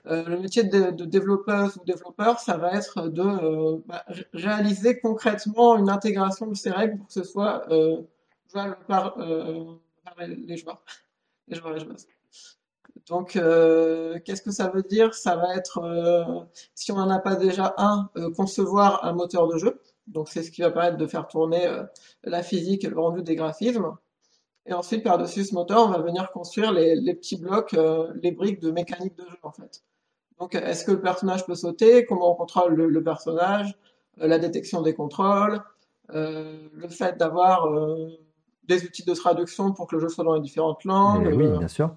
[0.06, 6.46] le métier de, développeuse ou développeur, ça va être de bah, réaliser concrètement une intégration
[6.46, 7.66] de ces règles pour que ce soit
[8.48, 9.18] jouable par,
[10.18, 10.82] les joueurs.
[13.08, 15.14] Donc, euh, qu'est-ce que ça veut dire?
[15.14, 16.24] Ça va être, euh,
[16.74, 19.80] si on n'en a pas déjà un, euh, concevoir un moteur de jeu.
[20.08, 21.68] Donc, c'est ce qui va permettre de faire tourner
[22.22, 23.96] la physique et le rendu des graphismes.
[24.66, 27.74] Et ensuite, par-dessus ce moteur, on va venir construire les, petits blocs,
[28.22, 29.82] les briques de mécanique de jeu, en fait.
[30.38, 32.04] Donc, est-ce que le personnage peut sauter?
[32.04, 33.74] Comment on contrôle le personnage?
[34.18, 35.60] La détection des contrôles
[36.10, 37.68] Le fait d'avoir
[38.66, 41.32] des outils de traduction pour que le jeu soit dans les différentes langues.
[41.34, 41.94] oui, euh, bien sûr.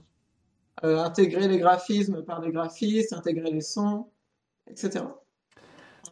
[0.83, 4.07] Euh, intégrer les graphismes par des graphistes, intégrer les sons,
[4.67, 5.05] etc.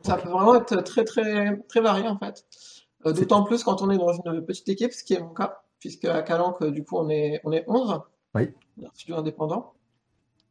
[0.02, 2.46] Ça peut vraiment être très très très varié en fait.
[3.06, 5.62] Euh, d'autant plus quand on est dans une petite équipe, ce qui est mon cas,
[5.80, 8.02] puisque à Calanque, du coup, on est on est 11.
[8.36, 8.50] Oui.
[8.84, 9.74] Un studio indépendant.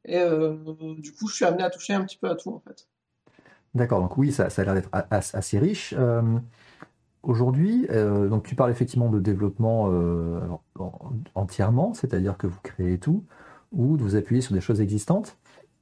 [0.07, 0.23] Et
[0.99, 2.89] du coup, je suis amené à toucher un petit peu à tout en fait.
[3.75, 5.95] D'accord, donc oui, ça, ça a l'air d'être assez riche.
[7.27, 10.39] Aujourd'hui, euh, donc tu parles effectivement de développement euh,
[11.35, 13.25] entièrement, c'est-à-dire que vous créez tout,
[13.73, 15.37] ou de vous appuyer sur des choses existantes.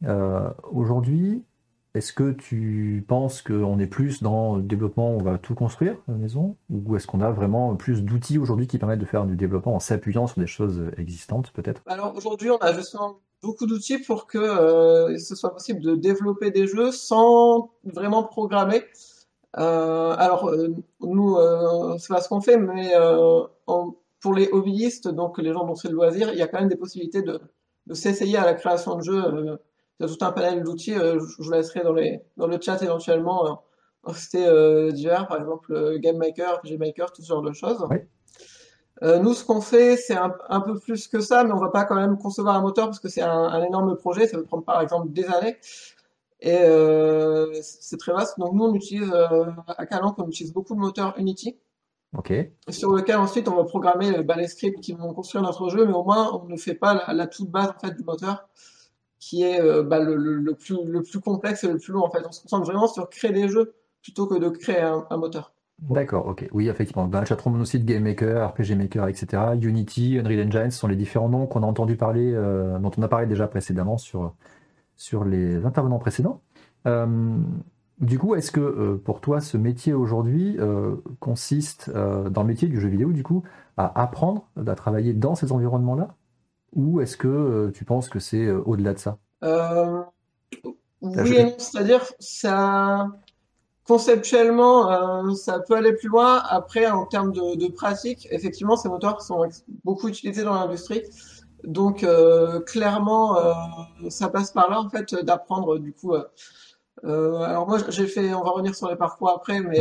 [0.06, 1.44] Euh, aujourd'hui,
[1.92, 6.14] est-ce que tu penses qu'on est plus dans le développement, on va tout construire la
[6.14, 9.74] maison, ou est-ce qu'on a vraiment plus d'outils aujourd'hui qui permettent de faire du développement
[9.74, 11.82] en s'appuyant sur des choses existantes peut-être?
[11.86, 16.66] Alors aujourd'hui, on a justement beaucoup d'outils pour que ce soit possible de développer des
[16.66, 18.82] jeux sans vraiment programmer.
[19.58, 20.68] Euh, alors, euh,
[21.00, 22.92] nous, euh, c'est pas ce qu'on fait, mais
[24.20, 26.68] pour les hobbyistes, donc les gens dont c'est le loisir, il y a quand même
[26.68, 27.40] des possibilités de,
[27.92, 29.22] s'essayer à la création de jeux.
[30.00, 30.94] il y a tout un panel d'outils.
[30.94, 33.62] je vous laisserai dans, le chat éventuellement
[34.14, 37.86] c'était par exemple Game Maker, PG Maker, tout ce genre de choses.
[39.02, 41.84] Nous, ce qu'on fait, c'est un, un, peu plus que ça, mais on va pas
[41.84, 44.26] quand même concevoir un moteur parce que c'est un, un, énorme projet.
[44.26, 45.56] Ça va prendre par exemple des années.
[46.40, 48.38] Et euh, c'est très vaste.
[48.38, 51.58] Donc nous, on utilise euh, à Calanque, on utilise beaucoup de moteurs Unity.
[52.16, 52.32] Ok.
[52.68, 55.94] Sur lequel ensuite on va programmer bah, les scripts qui vont construire notre jeu, mais
[55.94, 58.46] au moins on ne fait pas la, toute base en fait du moteur,
[59.18, 62.10] qui est euh, bah, le, le, plus, le plus complexe et le plus long en
[62.10, 62.22] fait.
[62.26, 65.54] On se concentre vraiment sur créer des jeux plutôt que de créer un, moteur.
[65.80, 66.48] D'accord, ok.
[66.52, 67.08] Oui, effectivement.
[67.08, 69.42] Dans la chatroom, aussi de Game Maker, RPG Maker, etc.
[69.60, 73.08] Unity, Unreal Engine sont les différents noms qu'on a entendu parler, euh, dont on a
[73.08, 74.34] parlé déjà précédemment sur,
[74.96, 76.40] sur les intervenants précédents.
[76.86, 77.36] Euh,
[78.00, 80.56] du coup, est-ce que euh, pour toi, ce métier aujourd'hui
[81.20, 83.42] consiste, dans le métier du jeu vidéo, du coup,
[83.76, 86.14] à apprendre à travailler dans ces environnements-là?
[86.74, 89.18] Ou est-ce que tu penses que c'est au-delà de ça?
[91.02, 93.08] Oui c'est-à-dire ça
[93.86, 96.42] Conceptuellement, euh, ça peut aller plus loin.
[96.48, 99.46] Après, en termes de, de pratique, effectivement, ces moteurs sont
[99.84, 101.02] beaucoup utilisés dans l'industrie.
[101.64, 103.52] Donc, euh, clairement, euh,
[104.08, 106.14] ça passe par là, en fait, d'apprendre, du coup.
[107.04, 109.78] Euh, alors moi, j'ai fait, on va revenir sur les parcours après, mais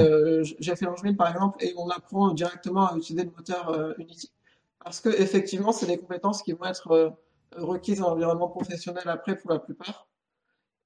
[0.60, 4.32] j'ai fait l'Angeville, par exemple, et on apprend directement à utiliser le moteur Unity.
[4.84, 7.16] Parce que, effectivement, c'est des compétences qui vont être
[7.58, 10.08] requises en environnement professionnel après pour la plupart.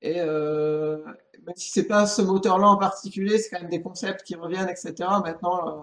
[0.01, 1.03] Et euh,
[1.45, 4.69] même si c'est pas ce moteur-là en particulier, c'est quand même des concepts qui reviennent,
[4.69, 4.93] etc.
[5.23, 5.81] Maintenant, euh,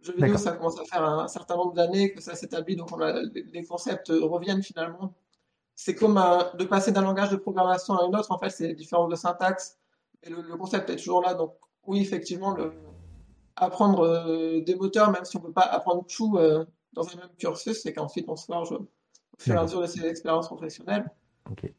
[0.00, 2.92] le jeu vidéo, ça commence à faire un, certain nombre d'années que ça s'établit, donc
[2.92, 5.14] on a, les, concepts reviennent finalement.
[5.74, 6.14] C'est comme
[6.58, 9.78] de passer d'un langage de programmation à un autre, en fait, c'est différent de syntaxe,
[10.22, 11.34] et le, concept est toujours là.
[11.34, 11.54] Donc
[11.86, 12.72] oui, effectivement, le,
[13.56, 17.28] apprendre euh, des moteurs, même si on peut pas apprendre tout euh, dans un même
[17.38, 18.88] cursus, c'est qu'ensuite on se forge au
[19.38, 21.10] fur et à mesure de ses expériences professionnelles.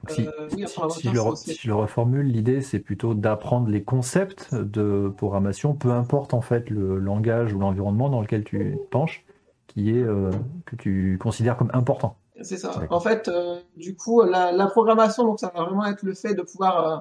[0.10, 6.42] Si, je le, reformule, l'idée c'est plutôt d'apprendre les concepts de programmation, peu importe en
[6.42, 9.26] fait le langage ou l'environnement dans lequel tu penches,
[9.68, 10.32] qui est euh,
[10.66, 12.18] que tu considères comme important.
[12.42, 12.74] C'est ça.
[12.90, 16.42] En fait, euh, du coup, la, programmation, donc ça va vraiment être le fait de
[16.42, 16.98] pouvoir euh,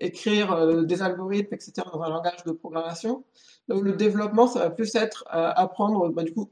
[0.00, 1.72] écrire des algorithmes, etc.
[1.92, 3.24] dans un langage de programmation.
[3.68, 6.50] Donc le développement, ça va plus être apprendre, bah, du coup,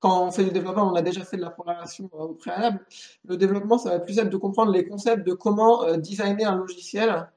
[0.00, 2.80] quand on fait du développement, on a déjà fait de la programmation euh, au préalable.
[3.24, 6.56] Le développement, ça va plus être de comprendre les concepts de comment euh, designer un
[6.56, 7.28] logiciel,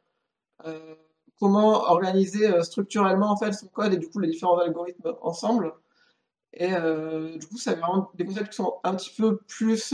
[0.66, 0.96] euh,
[1.40, 5.74] comment organiser structurellement en fait son code et du coup les différents algorithmes ensemble.
[6.54, 9.94] Et du coup, ça va vraiment des concepts qui sont un petit peu plus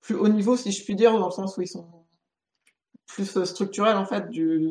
[0.00, 1.84] plus haut niveau, si je puis dire, dans le sens où ils sont
[3.06, 4.68] plus structurels en fait du,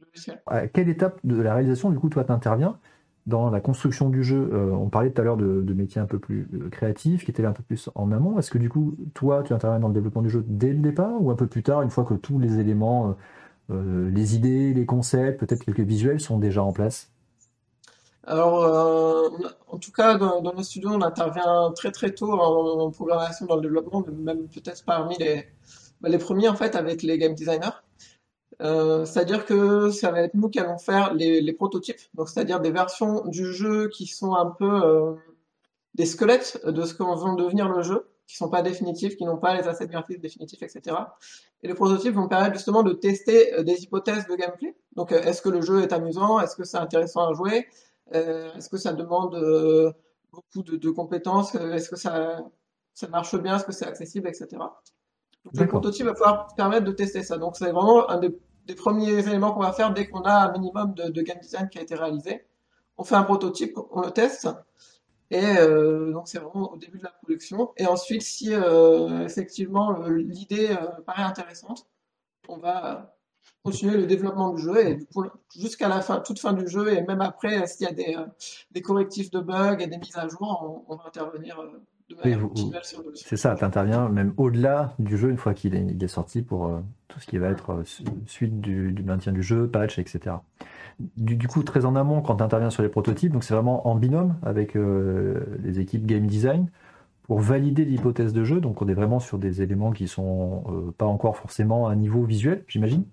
[0.00, 0.42] logiciel.
[0.46, 2.78] À quelle étape de la réalisation du coup toi t'interviens?
[3.26, 6.18] Dans la construction du jeu, euh, on parlait tout à l'heure de, métiers un peu
[6.18, 8.38] plus euh, créatifs, qui étaient un peu plus en amont.
[8.38, 11.20] Est-ce que du coup, toi, tu interviens dans le développement du jeu dès le départ
[11.20, 13.16] ou un peu plus tard, une fois que tous les éléments,
[13.70, 17.10] euh, les idées, les concepts, peut-être quelques visuels sont déjà en place?
[18.26, 18.64] Alors,
[19.68, 23.62] en tout cas, dans, nos studios, on intervient très très tôt en, programmation, dans le
[23.62, 25.46] développement, même peut-être parmi les,
[26.00, 27.83] bah, les premiers en fait avec les game designers.
[28.60, 32.70] Euh, c'est-à-dire que ça va être nous qui allons faire les, prototypes, donc c'est-à-dire des
[32.70, 35.14] versions du jeu qui sont un peu euh,
[35.94, 39.38] des squelettes de ce qu'on va devenir le jeu, qui sont pas définitifs, qui n'ont
[39.38, 40.96] pas les assets graphiques définitifs, etc.
[41.62, 44.76] Et les prototypes vont permettre justement de tester euh, des hypothèses de gameplay.
[44.94, 46.38] Donc, est-ce que le jeu est amusant?
[46.38, 47.66] Est-ce que c'est intéressant à jouer?
[48.12, 49.34] Est-ce que ça demande
[50.30, 51.54] beaucoup de, compétences?
[51.54, 52.44] Est-ce que ça,
[52.92, 53.56] ça marche bien?
[53.56, 54.46] Est-ce que c'est accessible, etc.
[55.44, 57.38] Donc, le prototype va pouvoir permettre de tester ça.
[57.38, 58.30] Donc, c'est vraiment un des,
[58.72, 61.82] premiers éléments qu'on va faire dès qu'on a un minimum de, game design qui a
[61.82, 62.46] été réalisé.
[62.96, 64.48] On fait un prototype, on le teste.
[65.30, 67.72] Et euh, donc, c'est vraiment au début de la production.
[67.76, 71.86] Et ensuite, si euh, effectivement l'idée euh, paraît intéressante,
[72.48, 73.16] on va
[73.62, 76.92] continuer le développement du jeu et du coup jusqu'à la fin, toute fin du jeu
[76.92, 78.16] et même après, s'il y a des,
[78.70, 81.58] des correctifs de bugs et des mises à jour, on va intervenir
[83.14, 86.80] c'est ça, tu interviens même au-delà du jeu une fois qu'il est, sorti pour euh,
[87.08, 87.82] tout ce qui va être euh,
[88.26, 90.36] suite du, maintien du jeu, patch, etc.
[91.16, 93.94] Du, coup, très en amont, quand tu interviens sur les prototypes, donc c'est vraiment en
[93.94, 96.70] binôme avec euh, les équipes game design
[97.22, 98.60] pour valider l'hypothèse de jeu.
[98.60, 102.24] Donc on est vraiment sur des éléments qui sont pas encore forcément à un niveau
[102.24, 103.04] visuel, j'imagine.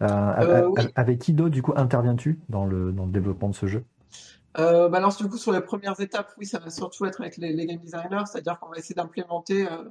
[0.00, 3.84] Avec qui d'autre, du coup, interviens-tu dans le développement de ce jeu?
[4.58, 7.38] Euh, bah alors du coup sur les premières étapes, oui, ça va surtout être avec
[7.38, 9.84] les, game designers, c'est-à-dire qu'on va essayer d'implémenter euh,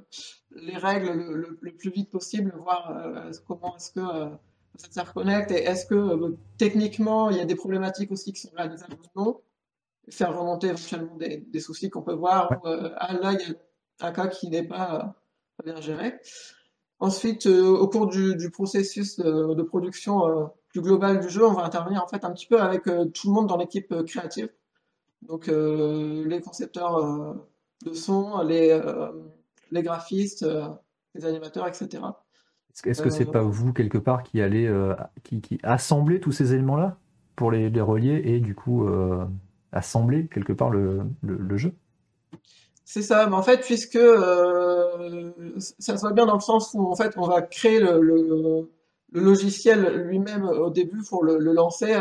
[0.52, 1.12] les règles
[1.60, 4.28] le, plus vite possible, voir euh, comment est-ce que euh,
[4.76, 8.52] ça s'interconnecte et est-ce que euh, techniquement il y a des problématiques aussi qui sont
[8.56, 9.40] réalisables ou non,
[10.10, 13.52] faire remonter éventuellement des, des soucis qu'on peut voir ou ah là il y
[14.04, 15.16] a un cas qui n'est pas,
[15.56, 16.20] pas, bien géré.
[17.00, 21.64] Ensuite, au cours du, du processus de, de production plus global du jeu, on va
[21.64, 24.48] intervenir en fait un petit peu avec euh, tout le monde dans l'équipe euh, créative.
[25.20, 27.36] Donc euh, les concepteurs
[27.84, 28.76] de son, les,
[29.70, 30.44] les graphistes,
[31.14, 32.02] les animateurs, etc.
[32.84, 34.68] Est-ce que c'est pas vous quelque part qui allez
[35.22, 36.96] qui, qui assembler tous ces éléments-là
[37.36, 38.84] pour les, les, relier et du coup
[39.70, 41.72] assembler quelque part le, le, jeu?
[42.84, 44.00] C'est ça, mais en fait, puisque
[45.78, 48.68] ça se voit bien dans le sens où en fait on va créer le, le
[49.12, 51.96] logiciel lui-même au début pour le, lancer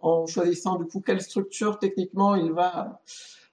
[0.00, 3.00] en choisissant du coup quelle structure techniquement il va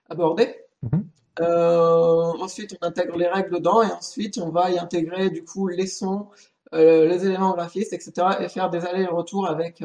[0.10, 0.56] aborder.
[0.82, 1.06] Mhm.
[1.39, 5.88] ensuite, on intègre les règles dedans et ensuite on va y intégrer du coup les
[5.88, 6.28] sons,
[6.72, 8.14] les éléments graphistes, etc.
[8.39, 9.84] et faire des allers-retours avec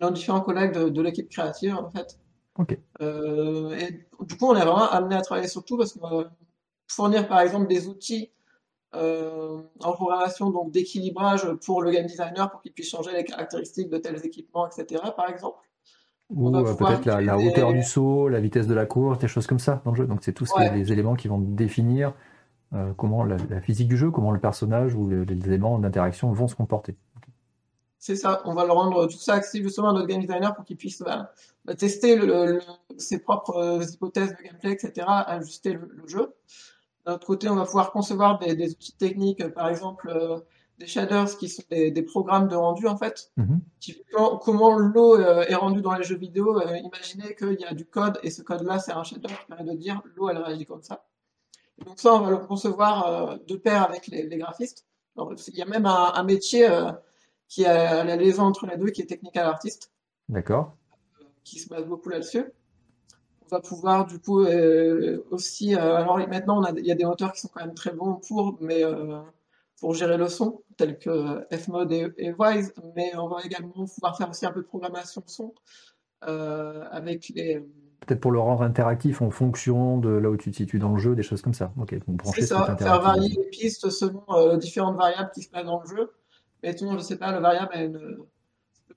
[0.00, 2.18] nos différents collègues de, l'équipe créative en fait.
[3.00, 6.30] Et du coup, on est vraiment amené à travailler sur tout parce qu'on va
[6.90, 8.39] fournir par exemple des outils euh,
[8.92, 13.98] en programmation donc d'équilibrage pour le game designer pour qu'il puisse changer les caractéristiques de
[13.98, 15.02] tels équipements, etc.
[15.16, 15.58] Par exemple.
[16.30, 19.58] Ou euh, peut-être la, hauteur du saut, la vitesse de la course, des choses comme
[19.58, 20.06] ça dans le jeu.
[20.06, 22.14] Donc c'est tous les, éléments qui vont définir
[22.72, 26.54] euh, comment la, physique du jeu, comment le personnage ou les, éléments d'interaction vont se
[26.54, 26.94] comporter.
[27.98, 30.64] C'est ça, on va le rendre tout ça accessible justement à notre game designer pour
[30.64, 31.32] qu'il puisse bah,
[31.66, 32.18] bah, tester
[32.96, 36.32] ses propres hypothèses de gameplay, etc., ajuster le jeu.
[37.06, 40.38] D'un autre côté, on va pouvoir concevoir des, outils techniques, par exemple euh,
[40.78, 43.32] des shaders qui sont des, programmes de rendu en fait.
[43.36, 43.60] Mhm.
[44.42, 46.58] comment l'eau euh, est rendue dans les jeux vidéo.
[46.60, 49.70] Euh, imaginez qu'il y a du code et ce code-là c'est un shader qui permet
[49.70, 51.04] de dire l'eau elle réagit comme ça.
[51.84, 54.86] donc ça on va le concevoir de pair avec les, graphistes.
[55.16, 56.66] il y a même un, métier
[57.46, 59.92] qui a la liaison entre les deux qui est technical artiste.
[60.30, 60.76] D'accord.
[61.44, 62.46] qui se base beaucoup là-dessus
[63.50, 65.74] va pouvoir du coup euh, aussi.
[65.74, 68.56] Euh, alors maintenant, il y a des moteurs qui sont quand même très bons pour,
[68.60, 69.20] mais euh,
[69.80, 74.16] pour gérer le son, tels que Fmod et, et Wise, mais on va également pouvoir
[74.16, 75.54] faire aussi un peu de programmation son
[76.22, 77.60] avec les.
[78.06, 80.98] Peut-être pour le rendre interactif en fonction de là où tu te situes dans le
[80.98, 81.72] jeu, des choses comme ça.
[81.78, 81.94] Ok,
[82.34, 86.10] C'est ça, faire varier les pistes selon différentes variables qui se passent dans le jeu.
[86.62, 88.18] Mettons, je sais pas, le variable a une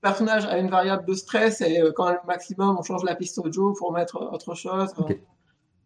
[0.04, 3.38] personnage a une variable de stress et euh, quand au maximum, on change la piste
[3.38, 4.92] audio pour mettre autre chose.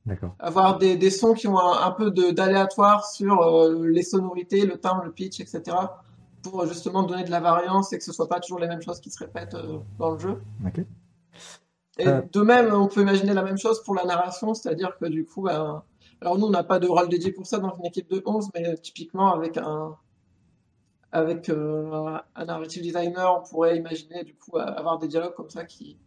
[0.05, 0.35] D'accord.
[0.39, 5.05] Avoir des, des, sons qui ont un, peu d'aléatoire sur euh, les sonorités, le timbre,
[5.05, 5.63] le pitch, etc.
[6.43, 9.01] pour justement donner de la variance et que ce soit pas toujours les mêmes choses
[9.01, 10.41] qui se répètent euh, dans le jeu.
[11.99, 15.25] Et de même, on peut imaginer la même chose pour la narration, c'est-à-dire que du
[15.27, 15.83] coup, ben,
[16.21, 18.51] alors nous, on n'a pas de rôle dédié pour ça dans une équipe de 11,
[18.55, 19.97] mais typiquement avec un,
[21.13, 25.65] avec euh, un narrative designer, on pourrait imaginer du coup avoir des dialogues comme ça
[25.65, 25.99] qui,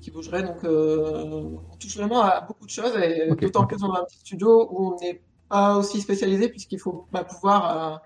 [0.00, 0.42] qui bougeraient.
[0.42, 1.42] Donc euh,
[1.72, 4.94] on touche vraiment à beaucoup de choses, et d'autant que dans un petit studio où
[4.94, 7.96] on n'est pas aussi spécialisé, puisqu'il faut bah, pouvoir euh,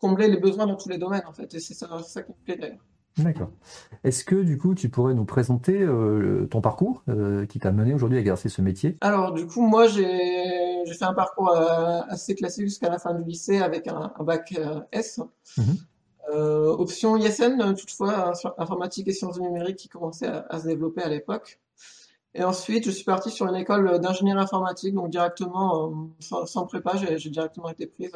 [0.00, 1.52] combler les besoins dans tous les domaines en fait.
[1.54, 2.84] Et c'est ça, ça qui me plaît d'ailleurs.
[3.18, 3.50] D'accord.
[4.04, 7.02] Est-ce que du coup tu pourrais nous présenter euh, ton parcours
[7.48, 8.96] qui t'a mené aujourd'hui à exercer ce métier?
[9.00, 13.24] Alors du coup moi j'ai fait un parcours euh, assez classique jusqu'à la fin du
[13.24, 14.54] lycée avec un, bac
[14.92, 15.20] S.
[15.56, 15.76] Mhm.
[16.32, 21.58] option ISN toutefois informatique et sciences numériques qui commençait à, se développer à l'époque.
[22.34, 26.96] Et ensuite je suis parti sur une école d'ingénierie informatique donc directement sans, sans, prépa
[26.96, 28.12] j'ai directement été prise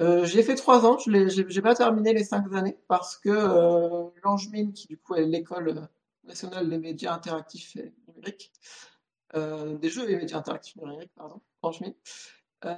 [0.00, 4.04] euh, j'ai fait trois ans, je n'ai pas terminé les cinq années parce que euh,
[4.22, 5.88] l'Angemine, qui du coup est l'école
[6.24, 8.97] nationale des médias interactifs et numériques, euh,
[9.34, 11.94] des jeux et médias interactifs numériques, pardon, Angemine.
[12.64, 12.74] Euh,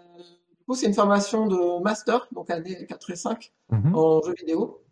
[0.58, 3.94] du coup, c'est une formation de master, donc année 4 et 5, mhm.
[3.94, 4.82] en jeux vidéo.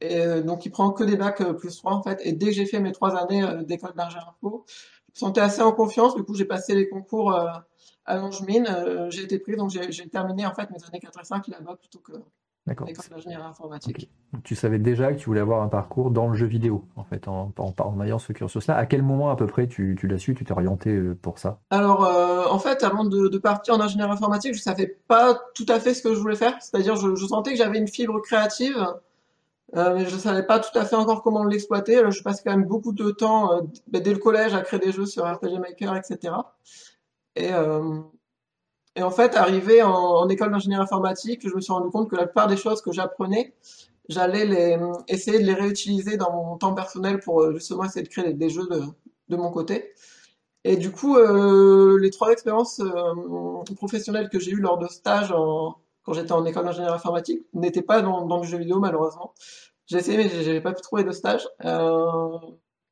[0.00, 2.20] Et euh, donc, il prend que des bacs plus 3 en fait.
[2.24, 4.58] Et dès que j'ai fait mes trois années d'école d'ingénieur je me
[5.12, 6.14] sentais assez en confiance.
[6.14, 7.32] Du coup, j'ai passé les concours
[8.06, 11.24] à Longemigne, euh, j'ai été pris, donc j'ai terminé en fait mes années 4 et
[11.24, 12.12] 5 là-bas plutôt que
[12.66, 14.10] l'école d'ingénierie informatique.
[14.42, 17.28] Tu savais déjà que tu voulais avoir un parcours dans le jeu vidéo, en fait,
[17.28, 18.76] en, en, en ayant ce cursus-là.
[18.76, 21.38] À quel moment à peu près tu, tu l'as su, tu t'es orienté euh, pour
[21.38, 21.60] ça?
[21.70, 25.66] Alors, euh, en fait, avant de, de, partir en ingénierie informatique, je savais pas tout
[25.68, 26.56] à fait ce que je voulais faire.
[26.60, 28.76] C'est-à-dire, je, je, sentais que j'avais une fibre créative,
[29.76, 32.10] euh, mais je savais pas tout à fait encore comment l'exploiter.
[32.10, 35.06] Je passais quand même beaucoup de temps euh, dès le collège à créer des jeux
[35.06, 36.34] sur RPG Maker, etc.
[37.36, 37.50] Et,
[38.96, 42.24] et en fait, arrivé en, école d'ingénierie informatique, je me suis rendu compte que la
[42.24, 43.54] plupart des choses que j'apprenais,
[44.08, 44.78] j'allais les,
[45.08, 48.48] essayer de les réutiliser dans mon temps personnel pour euh, justement essayer de créer des,
[48.48, 48.80] jeux de,
[49.28, 49.92] de, mon côté.
[50.64, 55.30] Et du coup, euh, les trois expériences euh, professionnelles que j'ai eues lors de stages
[55.30, 59.34] en, quand j'étais en école d'ingénierie informatique n'étaient pas dans, dans, le jeu vidéo malheureusement.
[59.86, 62.38] J'ai essayé mais j'avais pas pu trouver de stage euh,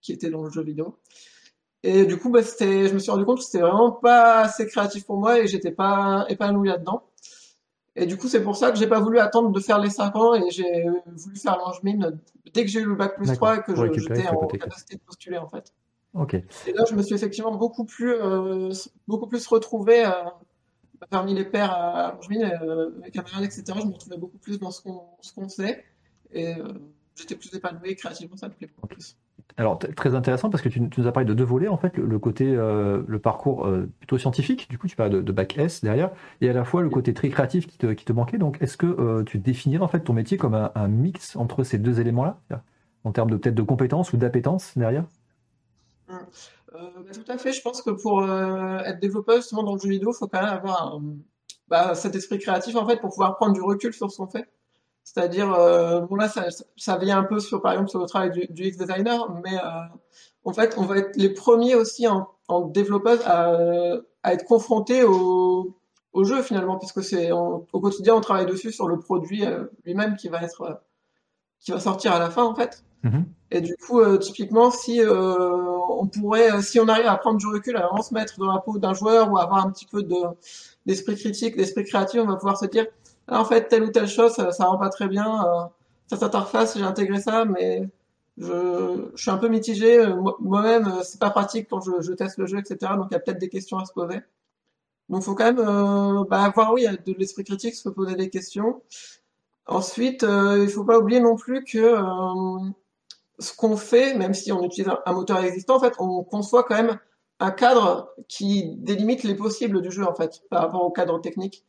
[0.02, 0.98] qui était dans le jeu vidéo.
[1.86, 4.66] Et du coup, bah, c'était, je me suis rendu compte que c'était vraiment pas assez
[4.66, 7.02] créatif pour moi et j'étais pas épanoui là-dedans.
[7.94, 10.16] Et du coup, c'est pour ça que j'ai pas voulu attendre de faire les 5
[10.16, 12.18] ans et j'ai voulu faire l'ange-mine
[12.54, 15.36] dès que j'ai eu le bac plus 3 et que j'étais en capacité de postuler,
[15.36, 15.74] en fait.
[16.14, 16.34] Ok.
[16.34, 18.72] Et là, je me suis effectivement beaucoup plus, euh,
[19.06, 20.10] beaucoup plus retrouvé euh,
[21.10, 23.64] parmi les pairs à l'ange-mine, euh, mes camarades, etc.
[23.80, 25.84] Je me retrouvais beaucoup plus dans ce qu'on, ce qu'on faisait
[26.32, 26.68] et euh,
[27.14, 29.16] j'étais plus épanoui créativement, ça me plaît beaucoup plus.
[29.56, 32.18] Alors très intéressant parce que tu, nous as parlé de deux volets en fait, le,
[32.18, 36.10] côté euh, le parcours euh, plutôt scientifique, du coup tu parles de, bac S derrière,
[36.40, 38.38] et à la fois le côté très créatif qui te, qui te manquait.
[38.38, 41.78] Donc est-ce que euh, tu définirais en fait ton métier comme un, mix entre ces
[41.78, 42.40] deux éléments-là,
[43.04, 45.04] en termes de peut-être de compétences ou d'appétence derrière?
[46.08, 46.26] Bah,
[47.12, 47.52] Tout à fait.
[47.52, 50.50] Je pense que pour être développeur justement dans le jeu vidéo, il faut quand même
[50.50, 51.00] avoir
[51.68, 54.48] bah, cet esprit créatif en fait pour pouvoir prendre du recul sur ce qu'on fait.
[55.04, 56.46] C'est-à-dire, euh, bon là, ça,
[56.76, 59.68] ça, vient un peu sur, par exemple, sur le travail du, du X-Designer, mais euh,
[60.44, 63.52] en fait, on va être les premiers aussi en, en développeur à,
[64.22, 65.76] à être confrontés au,
[66.14, 70.16] au jeu finalement, puisque c'est au quotidien, on travaille dessus sur le produit euh, lui-même
[70.16, 70.74] qui va être, euh,
[71.60, 72.82] qui va sortir à la fin en fait.
[73.04, 73.24] Mm-hmm.
[73.50, 77.82] Et du coup, typiquement, si on pourrait, si on arrive à prendre du recul, à
[77.82, 80.16] vraiment se mettre dans la peau d'un joueur ou avoir un petit peu de
[80.86, 82.86] d'esprit critique, d'esprit créatif, on va pouvoir se dire
[83.28, 85.44] ah, en fait, telle ou telle chose, ça, ça rend pas très bien.
[85.46, 85.64] Euh,
[86.08, 87.88] cette interface, j'ai intégré ça, mais
[88.36, 89.98] je, je suis un peu mitigé.
[89.98, 92.92] Euh, moi-même, euh, c'est pas pratique quand je, je, teste le jeu, etc.
[92.96, 94.20] Donc, il y a peut-être des questions à se poser.
[95.08, 98.82] Donc, faut quand même euh, bah, avoir, oui, de l'esprit critique, se poser des questions.
[99.66, 101.96] Ensuite, euh, il faut pas oublier non plus que
[103.38, 106.76] ce qu'on fait, même si on utilise un, moteur existant, en fait, on conçoit quand
[106.76, 106.98] même
[107.40, 111.64] un cadre qui délimite les possibles du jeu, en fait, par rapport au cadre technique.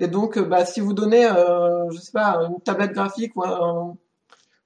[0.00, 3.42] Et donc, euh, bah, si vous donnez, euh, je sais pas, une tablette graphique ou
[3.42, 3.96] un,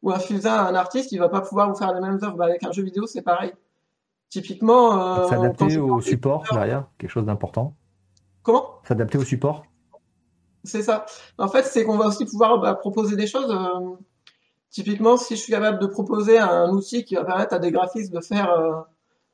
[0.02, 2.36] ou un fusain à un artiste, il va pas pouvoir vous faire les mêmes œuvres.
[2.36, 3.52] Bah, avec un jeu vidéo, c'est pareil.
[4.28, 5.22] Typiquement.
[5.22, 7.74] Euh, S'adapter au support derrière, quelque chose d'important.
[8.42, 8.80] Comment?
[8.86, 9.64] S'adapter au support.
[10.64, 11.06] C'est ça.
[11.38, 13.50] En fait, c'est qu'on va aussi pouvoir bah, proposer des choses.
[13.50, 13.96] Euh,
[14.68, 18.12] typiquement, si je suis capable de proposer un outil qui va permettre à des graphistes
[18.12, 18.84] de faire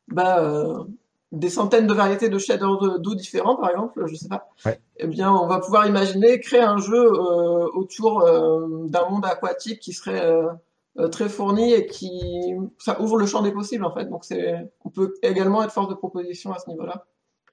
[0.06, 0.84] bah,
[1.32, 4.48] des centaines de variétés de shaders d'eau différents, par exemple, je sais pas,
[4.96, 9.80] eh bien, on va pouvoir imaginer créer un jeu euh, autour euh, d'un monde aquatique
[9.80, 14.06] qui serait euh, très fourni et qui ça ouvre le champ des possibles en fait.
[14.06, 17.04] Donc c'est, on peut également être force de proposition à ce niveau-là.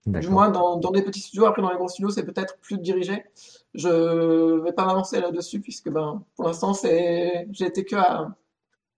[0.07, 1.47] Du moins dans, dans des petits studios.
[1.47, 3.25] Après dans les gros studios, c'est peut-être plus dirigé.
[3.73, 8.35] Je vais pas m'avancer là-dessus puisque ben pour l'instant c'est, j'ai été que à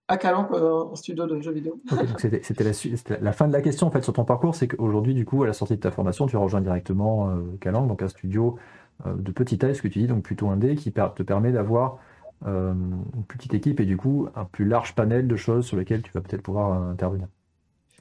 [0.08, 1.80] à Calanque en studio de jeux vidéo.
[2.18, 5.26] c'était la, la, fin de la question en fait sur ton parcours, c'est qu'aujourd'hui du
[5.26, 8.58] coup à la sortie de ta formation, tu rejoins directement euh, Calanque, donc un studio
[9.06, 11.98] euh, de petite taille, ce que tu dis, donc plutôt indé, qui te permet d'avoir
[12.46, 16.02] euh, une petite équipe et du coup un plus large panel de choses sur lesquelles
[16.02, 17.28] tu vas peut-être pouvoir intervenir.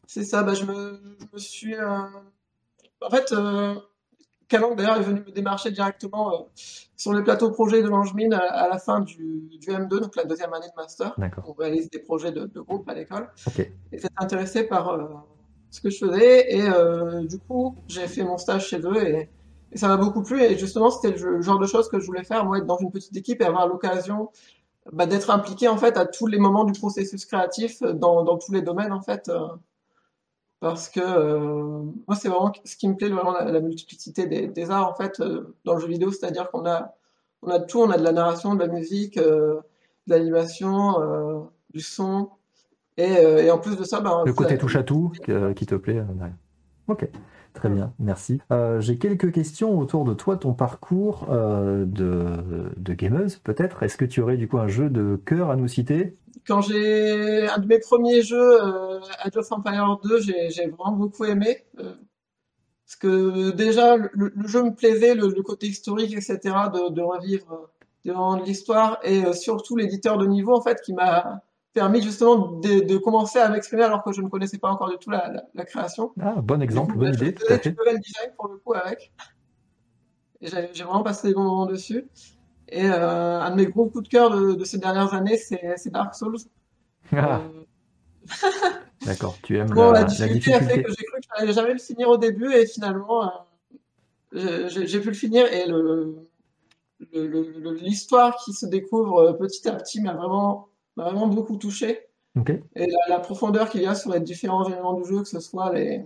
[0.06, 1.76] C'est ça, bah, je, me, je me suis...
[1.80, 3.34] En fait,
[4.48, 6.38] Calanque d'ailleurs est venu me démarcher directement euh,
[6.96, 10.24] sur les plateaux projets de Langevin à, à, la fin du, du, M2, donc la
[10.24, 11.16] deuxième année de master.
[11.46, 13.30] On réalise des projets de, de groupe à l'école.
[13.46, 13.74] Okay.
[13.92, 15.06] Et s'est intéressé par euh,
[15.70, 19.30] ce que je faisais et euh, du coup j'ai fait mon stage chez eux et,
[19.72, 22.24] et ça m'a beaucoup plu et justement c'était le, genre de choses que je voulais
[22.24, 24.30] faire, moi être dans une petite équipe et avoir l'occasion
[24.94, 28.54] bah, d'être impliqué en fait à tous les moments du processus créatif dans, dans tous
[28.54, 29.30] les domaines en fait.
[30.60, 34.72] Parce que euh, moi c'est vraiment ce qui me plaît vraiment la, multiplicité des, des,
[34.72, 36.12] arts en fait euh, dans le jeu vidéo.
[36.12, 36.96] C'est-à-dire qu'on a
[37.44, 37.80] on a tout.
[37.80, 39.60] On a de la narration de la musique euh,
[40.08, 42.30] de l'animation du son.
[42.98, 45.12] Et, et, en plus de ça ben, le côté touche à tout
[45.56, 46.04] qui te plaît
[46.88, 47.08] ok
[47.58, 48.40] Très bien, merci.
[48.52, 53.82] Euh, J'ai quelques questions autour de toi, ton parcours euh, de, de gameuse, peut-être.
[53.82, 56.14] Est-ce que tu aurais du coup un jeu de cœur à nous citer?
[56.48, 61.26] Quand j'ai un de mes premiers jeux, euh, Age of Empire 2, j'ai vraiment beaucoup
[61.26, 61.66] aimé.
[61.80, 61.94] Euh,
[62.86, 66.38] parce que déjà, le, le, jeu me plaisait, le, le, côté historique, etc.,
[66.74, 67.70] de, de revivre
[68.06, 71.42] devant l'histoire, et euh, surtout l'éditeur de niveau, en fait, qui m'a
[71.74, 74.98] permis justement de, de commencer à m'exprimer alors que je ne connaissais pas encore du
[74.98, 76.14] tout la, la, la création.
[76.22, 77.36] Ah, bon exemple, bonne idée.
[77.38, 79.12] J'ai fait le design pour le coup avec.
[80.40, 82.08] Et j'ai vraiment passé des bons moments dessus.
[82.70, 85.90] Et euh, un de mes gros coups de cœur de, de ces dernières années, c'est
[85.90, 86.38] Dark Souls.
[87.12, 87.42] Ah.
[87.42, 87.64] Euh...
[89.06, 91.54] D'accord, tu aimes bon, la, la, difficulté, a fait que j'ai cru que je n'allais
[91.54, 93.32] jamais le finir au début et finalement
[94.34, 96.28] euh, j'ai pu le finir et le
[97.80, 102.08] l'histoire qui se découvre petit à petit m'a vraiment vraiment beaucoup touché.
[102.76, 105.74] Et la, profondeur qu'il y a sur les différents éléments du jeu, que ce soit
[105.74, 106.06] les,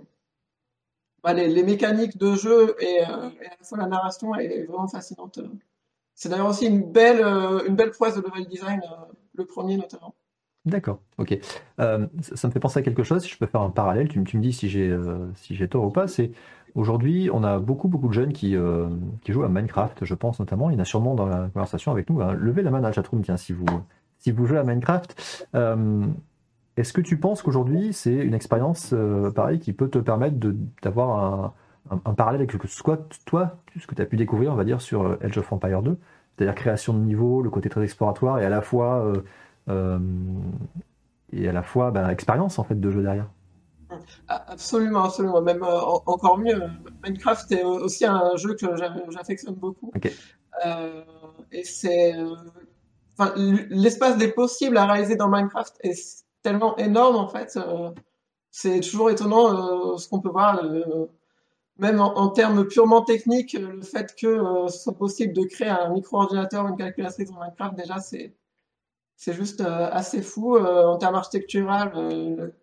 [1.23, 4.87] bah, les, les, mécaniques de jeu et, et, à la fois la narration est vraiment
[4.87, 5.39] fascinante.
[6.21, 9.75] C'est d'ailleurs aussi une belle, euh, une belle prouesse de level design, euh, le premier
[9.75, 10.13] notamment.
[10.65, 11.35] D'accord, ok.
[11.79, 14.23] Euh, ça, me fait penser à quelque chose, si je peux faire un parallèle, tu,
[14.23, 16.31] tu me dis si j'ai euh, si tort ou pas, c'est
[16.75, 18.55] aujourd'hui on a beaucoup beaucoup de jeunes qui,
[19.23, 21.91] qui jouent à Minecraft, je pense notamment, il y en a sûrement dans la conversation
[21.91, 22.33] avec nous, hein.
[22.33, 23.65] levez la main dans la chatroom, tiens, si vous,
[24.19, 25.47] si vous jouez à Minecraft.
[26.77, 28.93] Est-ce que tu penses qu'aujourd'hui, c'est une expérience
[29.33, 30.35] pareille qui peut te permettre
[30.83, 31.53] d'avoir
[31.89, 32.91] un, un, parallèle avec ce que
[33.25, 35.97] toi, ce que tu as pu découvrir, on va dire, sur Age of Empire 2,
[36.37, 39.13] c'est-à-dire création de niveau, le côté très exploratoire et à la fois
[41.33, 43.29] et à la fois bah, expérience en fait de jeu derrière.
[44.27, 45.41] Ah, absolument, absolument.
[45.41, 46.61] Même encore mieux,
[47.03, 48.65] Minecraft est aussi un jeu que
[49.09, 49.91] j'affectionne beaucoup.
[51.51, 52.15] et c'est,
[53.35, 57.57] l'espace des possibles à réaliser dans Minecraft est tellement énorme en fait.
[58.49, 60.61] c'est toujours étonnant ce qu'on peut voir
[61.77, 65.89] même en, termes purement techniques, le fait que euh, ce soit possible de créer un
[65.89, 68.35] micro-ordinateur, une calculatrice en Minecraft, déjà, c'est,
[69.27, 70.57] juste euh, assez fou.
[70.57, 72.53] Euh, en termes architectural,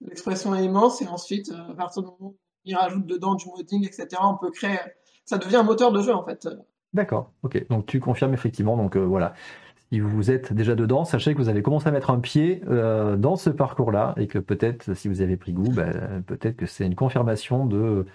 [0.00, 1.02] l'expression est immense.
[1.02, 4.50] Et ensuite, à partir du moment où il rajoute dedans du modding, etc., on peut
[4.50, 4.78] créer.
[5.24, 6.48] Ça devient un moteur de jeu, en fait.
[6.92, 7.68] D'accord, ok.
[7.68, 8.76] Donc tu confirmes effectivement.
[8.76, 9.34] Donc voilà.
[9.92, 13.36] Si vous êtes déjà dedans, sachez que vous avez commencé à mettre un pied dans
[13.36, 16.96] ce parcours-là et que peut-être, si vous avez pris goût, ben, peut-être que c'est une
[16.96, 18.06] confirmation de euh,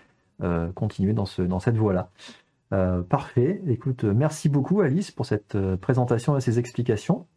[0.75, 2.09] continuer dans, ce, dans cette voie-là.
[2.73, 3.61] Euh, parfait.
[3.67, 7.27] Écoute, merci beaucoup Alice pour cette euh, présentation et ces explications.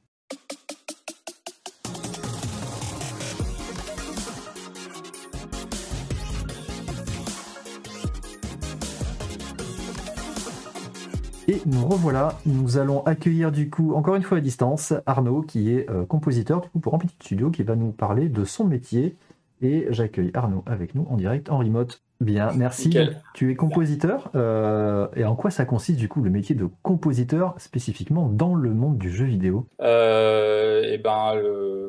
[11.48, 15.72] Et nous revoilà, nous allons accueillir du coup, encore une fois à distance, Arnaud qui
[15.72, 19.16] est compositeur du coup pour Amplitude Studio qui va nous parler de son métier.
[19.61, 22.02] Et j'accueille Arnaud avec nous en direct en remote.
[22.25, 22.91] Bien, merci.
[23.35, 24.31] Tu es compositeur.
[24.35, 28.72] Euh, et en quoi ça consiste du coup le métier de compositeur spécifiquement dans le
[28.72, 29.66] monde du jeu vidéo?
[29.83, 31.41] Euh, Et eh ben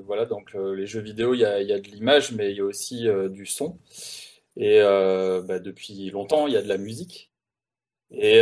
[0.06, 2.66] voilà, donc euh, les jeux vidéo, il y a, de l'image, mais il y a
[2.66, 3.78] aussi du son.
[4.58, 7.32] Et bah, depuis longtemps, il y a de la musique.
[8.12, 8.40] Et,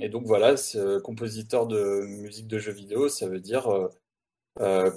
[0.00, 0.54] et donc voilà,
[1.04, 3.68] compositeur de musique de jeux vidéo, ça veut dire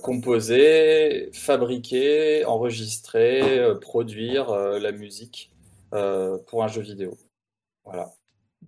[0.02, 5.53] composer, fabriquer, enregistrer, produire la musique euh,
[6.48, 7.18] pour un jeu vidéo.
[7.86, 8.10] Voilà.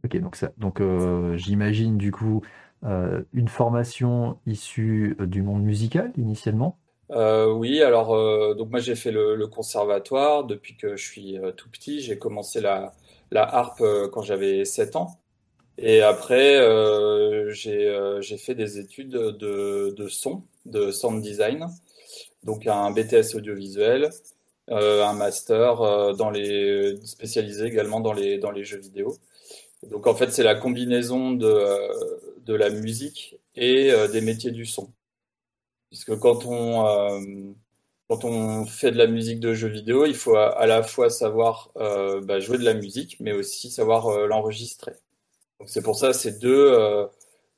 [0.03, 2.41] Ok, donc, ça, donc euh, j'imagine du coup
[2.83, 6.77] euh, une formation issue du monde musical initialement?
[7.09, 12.01] Oui, alors donc moi j'ai fait le, conservatoire depuis que je suis tout petit.
[12.01, 12.93] J'ai commencé la,
[13.31, 15.19] la harpe quand j'avais 7 ans.
[15.77, 16.59] Et après,
[17.51, 21.67] j'ai fait des études de, de, son, de sound design,
[22.43, 24.09] donc un BTS audiovisuel.
[24.71, 29.15] Euh, un master euh, dans les spécialisé également dans les dans les jeux vidéo.
[29.83, 31.93] Donc en fait, c'est la combinaison de euh,
[32.39, 34.91] de la musique et des métiers du son.
[35.89, 37.55] Puisque quand on
[38.09, 41.71] quand on fait de la musique de jeux vidéo, il faut à, la fois savoir
[41.75, 44.93] bah, jouer de la musique, mais aussi savoir l'enregistrer.
[45.59, 47.07] Donc c'est pour ça ces deux,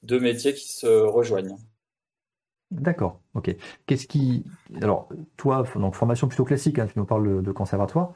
[0.04, 1.58] deux métiers qui se rejoignent.
[2.70, 3.56] D'accord, ok.
[3.86, 4.44] Qu'est-ce qui.
[4.82, 5.08] Alors,
[5.38, 8.12] toi, donc formation plutôt classique, hein, tu nous parles de conservatoire.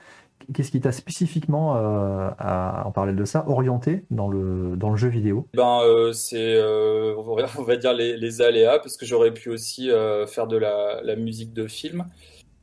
[0.54, 5.08] Qu'est-ce qui t'a spécifiquement, euh, en parler de ça, orienté dans le, dans le jeu
[5.08, 5.48] vidéo?
[5.54, 9.90] Ben, euh, c'est, euh, on va dire, les, aléas, parce que j'aurais pu aussi
[10.28, 12.06] faire de la, musique de film.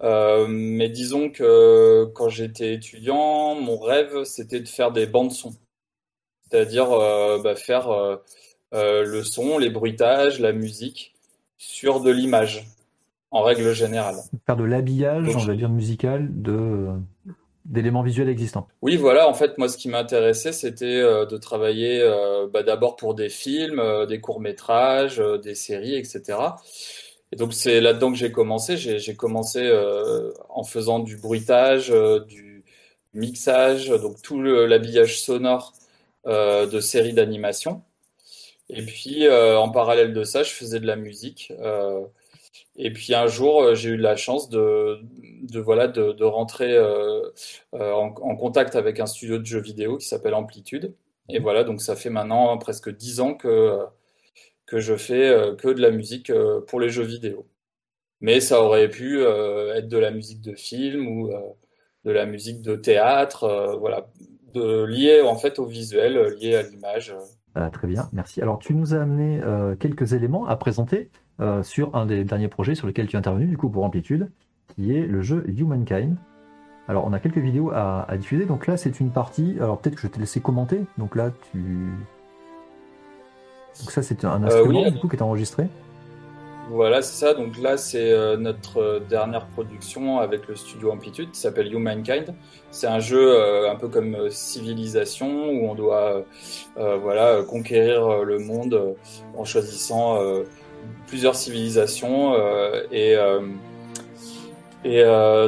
[0.02, 5.52] mais disons que quand j'étais étudiant, mon rêve, c'était de faire des bandes son.
[6.50, 6.88] C'est-à-dire
[7.42, 7.88] bah, faire
[8.72, 11.14] le son, les bruitages, la musique
[11.58, 12.66] sur de l'image,
[13.30, 14.16] en règle générale.
[14.46, 16.88] Faire de l'habillage, on va dire musical, de
[17.68, 18.66] d'éléments visuels existants.
[18.82, 19.28] Oui, voilà.
[19.28, 23.28] En fait, moi, ce qui m'intéressait, c'était euh, de travailler euh, bah, d'abord pour des
[23.28, 26.38] films, euh, des courts métrages, des séries, etc.
[27.30, 28.78] Et donc, c'est là-dedans que j'ai commencé.
[28.78, 29.70] J'ai commencé
[30.48, 31.92] en faisant du bruitage,
[32.26, 32.64] du
[33.12, 35.74] mixage, donc tout l'habillage sonore
[36.24, 37.82] de séries d'animation.
[38.70, 41.52] Et puis, euh, en parallèle de ça, je faisais de la musique.
[41.60, 42.04] Euh,
[42.76, 45.00] et puis un jour, euh, j'ai eu la chance de,
[45.42, 46.78] de voilà, de, de rentrer
[47.72, 50.94] en, contact avec un studio de jeux vidéo qui s'appelle Amplitude.
[51.30, 53.78] Et voilà, donc ça fait maintenant presque dix ans que,
[54.66, 56.32] que je fais que de la musique
[56.68, 57.46] pour les jeux vidéo.
[58.20, 61.30] Mais ça aurait pu être de la musique de film ou
[62.04, 64.08] de la musique de théâtre, voilà,
[64.54, 67.14] de, lié en fait au visuel, lié à l'image.
[67.58, 68.40] Euh, très bien, merci.
[68.40, 72.48] Alors, tu nous as amené euh, quelques éléments à présenter euh, sur un des derniers
[72.48, 74.30] projets sur lesquels tu es intervenu, du coup, pour Amplitude,
[74.68, 76.16] qui est le jeu Humankind.
[76.86, 78.46] Alors, on a quelques vidéos à, diffuser.
[78.46, 79.56] Donc là, c'est une partie.
[79.60, 80.84] Alors, peut-être que je vais te laisser commenter.
[80.96, 81.58] Donc là, tu.
[83.80, 85.68] Donc, ça, c'est un instrument, du coup, qui est enregistré.
[86.70, 87.32] Voilà, c'est ça.
[87.32, 92.34] Donc là, c'est euh, notre euh, dernière production avec le studio Amplitude qui s'appelle Humankind.
[92.70, 96.24] C'est un jeu euh, un peu comme Civilisation où on doit
[96.76, 98.96] voilà, conquérir le monde
[99.36, 100.18] en choisissant
[101.06, 102.34] plusieurs civilisations.
[102.92, 103.16] et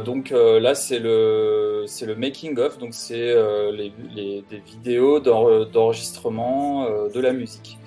[0.05, 3.35] donc là, c'est le, c'est le making of, donc c'est
[3.73, 7.80] les, les, des vidéos d'enregistrement de la musique.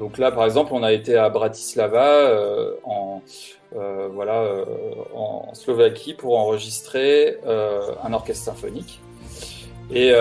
[0.00, 3.22] Donc là, par exemple, on a été à Bratislava euh, en,
[3.72, 4.44] voilà,
[5.14, 7.38] en Slovaquie pour enregistrer
[8.02, 9.00] un orchestre symphonique.
[9.92, 10.12] Et,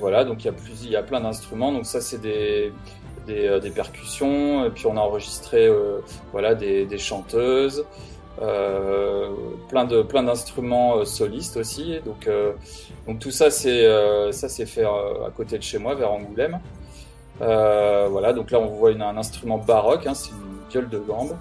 [0.00, 1.70] voilà, donc il y a plus, il y a plein d'instruments.
[1.70, 2.72] Donc ça, c'est des,
[3.28, 4.64] des, percussions.
[4.64, 5.70] Et puis on a enregistré,
[6.32, 7.84] voilà, des, des chanteuses.
[8.42, 9.30] Euh,
[9.70, 12.00] plein de plein d'instruments euh, solistes aussi.
[12.04, 12.52] Donc euh,
[13.06, 13.86] donc tout ça c'est
[14.32, 16.60] ça c'est fait à côté de chez moi vers Angoulême.
[17.38, 21.36] Voilà donc là on voit une, un instrument baroque, hein, c'est une viole de gambe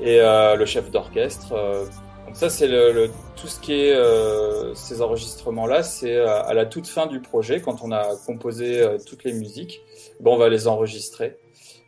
[0.00, 1.50] et le chef d'orchestre.
[2.26, 3.96] donc ça c'est le, tout ce qui est
[4.74, 9.24] ces enregistrements là, c'est à, la toute fin du projet quand on a composé toutes
[9.24, 9.80] les musiques.
[10.20, 11.38] Bon, on va les enregistrer.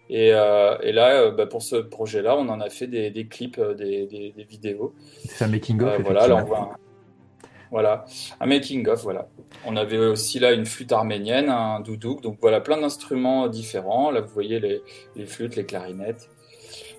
[0.08, 3.26] Et, euh, et là, euh, bah, pour ce projet-là, on en a fait des, des
[3.26, 4.94] clips, euh, des, des, des vidéos.
[5.24, 6.00] C'est un making-of.
[6.02, 6.78] voilà, là, on voit
[7.70, 8.04] voilà,
[8.40, 9.28] un making-of, voilà.
[9.64, 14.10] On avait aussi là une flûte arménienne, un doudouk, donc voilà, plein d'instruments différents.
[14.10, 14.82] Là, vous voyez les,
[15.16, 16.30] les flûtes, les clarinettes.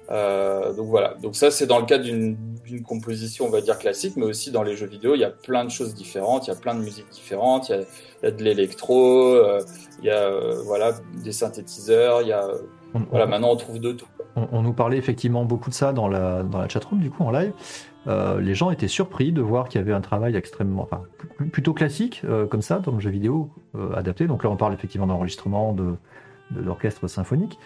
[0.09, 2.37] Euh, donc voilà, donc ça c'est dans le cadre d'une
[2.85, 5.65] composition on va dire classique, mais aussi dans les jeux vidéo il y a plein
[5.65, 8.27] de choses différentes, il y a plein de musiques différentes, il y a, il y
[8.27, 9.59] a de l'électro, euh,
[9.99, 10.93] il y a euh, voilà
[11.25, 12.47] des synthétiseurs, il y a
[13.11, 14.07] voilà, maintenant on trouve de tout.
[14.35, 17.31] On, nous parlait effectivement beaucoup de ça dans la, dans la chatroom, du coup, en
[17.31, 17.53] live.
[18.07, 21.03] Euh, les gens étaient surpris de voir qu'il y avait un travail extrêmement, enfin,
[21.51, 24.27] plutôt classique, euh, comme ça, dans le jeu vidéo euh, adapté.
[24.27, 25.95] Donc là, on parle effectivement d'enregistrement de,
[26.55, 27.59] l'orchestre symphonique.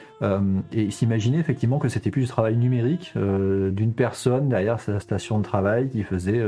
[0.74, 5.44] et s'imaginer effectivement que c'était plus du travail numérique d'une personne derrière sa station de
[5.44, 6.44] travail qui faisait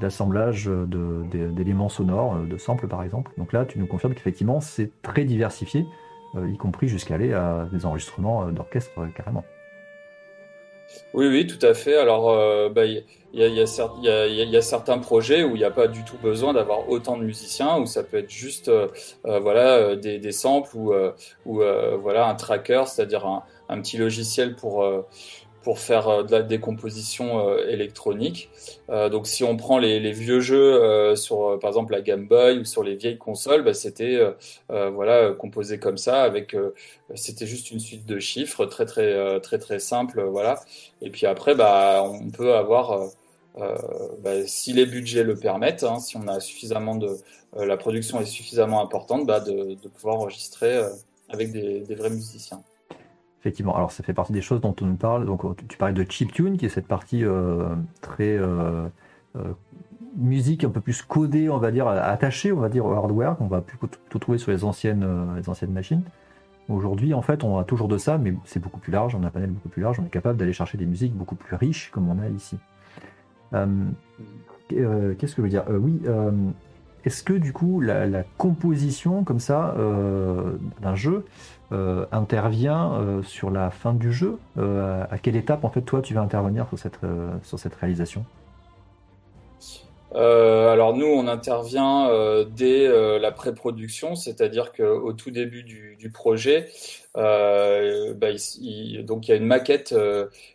[0.00, 0.70] d'assemblage
[1.30, 3.32] d'éléments sonores, de samples par exemple.
[3.36, 5.84] Donc là, tu nous confirmes qu'effectivement, c'est très diversifié
[6.42, 9.44] y compris jusqu'à aller à des enregistrements d'orchestre carrément.
[11.12, 11.96] Oui, oui, tout à fait.
[11.96, 12.30] Alors,
[13.34, 17.16] il y, a, certains projets où il n'y a pas du tout besoin d'avoir autant
[17.16, 18.70] de musiciens, où ça peut être juste
[19.24, 20.94] voilà, des, samples ou,
[21.44, 21.62] ou
[22.00, 24.82] voilà, un tracker, c'est-à-dire un, un, petit logiciel pour,
[25.68, 28.48] pour faire euh, de la décomposition euh, électronique.
[28.88, 32.64] Euh, donc si on prend les, vieux jeux sur par exemple la Game Boy ou
[32.64, 34.18] sur les vieilles consoles, bah, c'était
[34.68, 36.56] voilà composé comme ça avec
[37.14, 40.58] c'était juste une suite de chiffres très très très très simple voilà.
[41.02, 43.10] Et puis après bah on peut avoir
[44.24, 47.10] bah, si les budgets le permettent, hein, si on a suffisamment de
[47.56, 50.80] la production est suffisamment importante, bah, de, pouvoir enregistrer
[51.28, 52.62] avec des vrais musiciens.
[53.40, 55.24] Effectivement, alors ça fait partie des choses dont on nous parle.
[55.24, 57.68] Donc tu parlais de chiptune, qui est cette partie euh,
[58.00, 58.88] très euh,
[59.36, 59.52] euh,
[60.16, 63.46] musique un peu plus codée, on va dire, attachée, on va dire, au hardware, qu'on
[63.46, 63.78] va plus
[64.08, 66.02] tout trouver sur les anciennes, les anciennes machines.
[66.68, 69.28] Aujourd'hui, en fait, on a toujours de ça, mais c'est beaucoup plus large, on a
[69.28, 71.90] un panel beaucoup plus large, on est capable d'aller chercher des musiques beaucoup plus riches,
[71.92, 72.58] comme on a ici.
[74.68, 75.64] Qu'est-ce que je veux dire?
[75.70, 76.02] Oui,
[77.08, 79.74] est-ce que du coup, la composition comme ça
[80.80, 81.24] d'un jeu,
[81.70, 84.38] euh, intervient euh, sur la fin du jeu?
[84.56, 86.98] Euh, à quelle étape, en fait, toi, tu vas intervenir sur cette,
[87.42, 88.24] sur cette réalisation?
[90.14, 92.10] Alors nous, on intervient
[92.56, 92.88] dès
[93.18, 96.66] la pré-production, c'est-à-dire qu'au tout début du, projet,
[97.14, 99.94] bah, il, donc il y a une maquette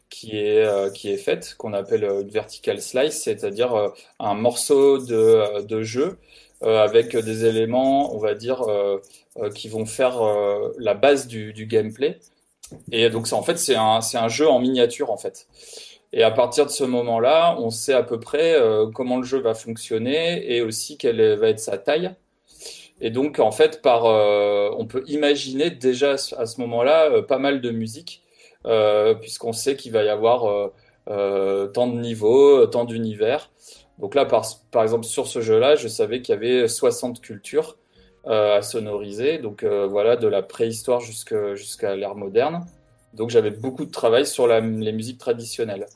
[0.09, 5.83] qui est qui est faite, qu'on appelle une vertical slice, c'est-à-dire un morceau de, de
[5.83, 6.17] jeu
[6.63, 8.63] avec des éléments, on va dire
[9.39, 12.19] euh, qui vont faire euh, la base du, gameplay.
[12.91, 15.47] Et donc, en fait, c'est un, un jeu en miniature, en fait.
[16.11, 19.39] Et à partir de ce moment-là, on sait à peu près euh, comment le jeu
[19.39, 22.13] va fonctionner et aussi quelle va être sa taille.
[23.01, 27.71] Et donc, en fait, par, on peut imaginer déjà à ce moment-là pas mal de
[27.71, 28.21] musique,
[29.19, 30.71] puisqu'on sait qu'il va y avoir
[31.07, 33.49] tant de niveaux, tant d'univers.
[33.99, 37.77] Donc là, par, exemple, sur ce jeu-là, je savais qu'il y avait 60 cultures.
[38.25, 39.37] Euh, à sonoriser.
[39.37, 42.65] Donc euh, voilà, de la préhistoire jusqu'à l'ère moderne.
[43.13, 44.61] Donc j'avais beaucoup de travail sur les
[44.93, 45.87] musiques traditionnelles.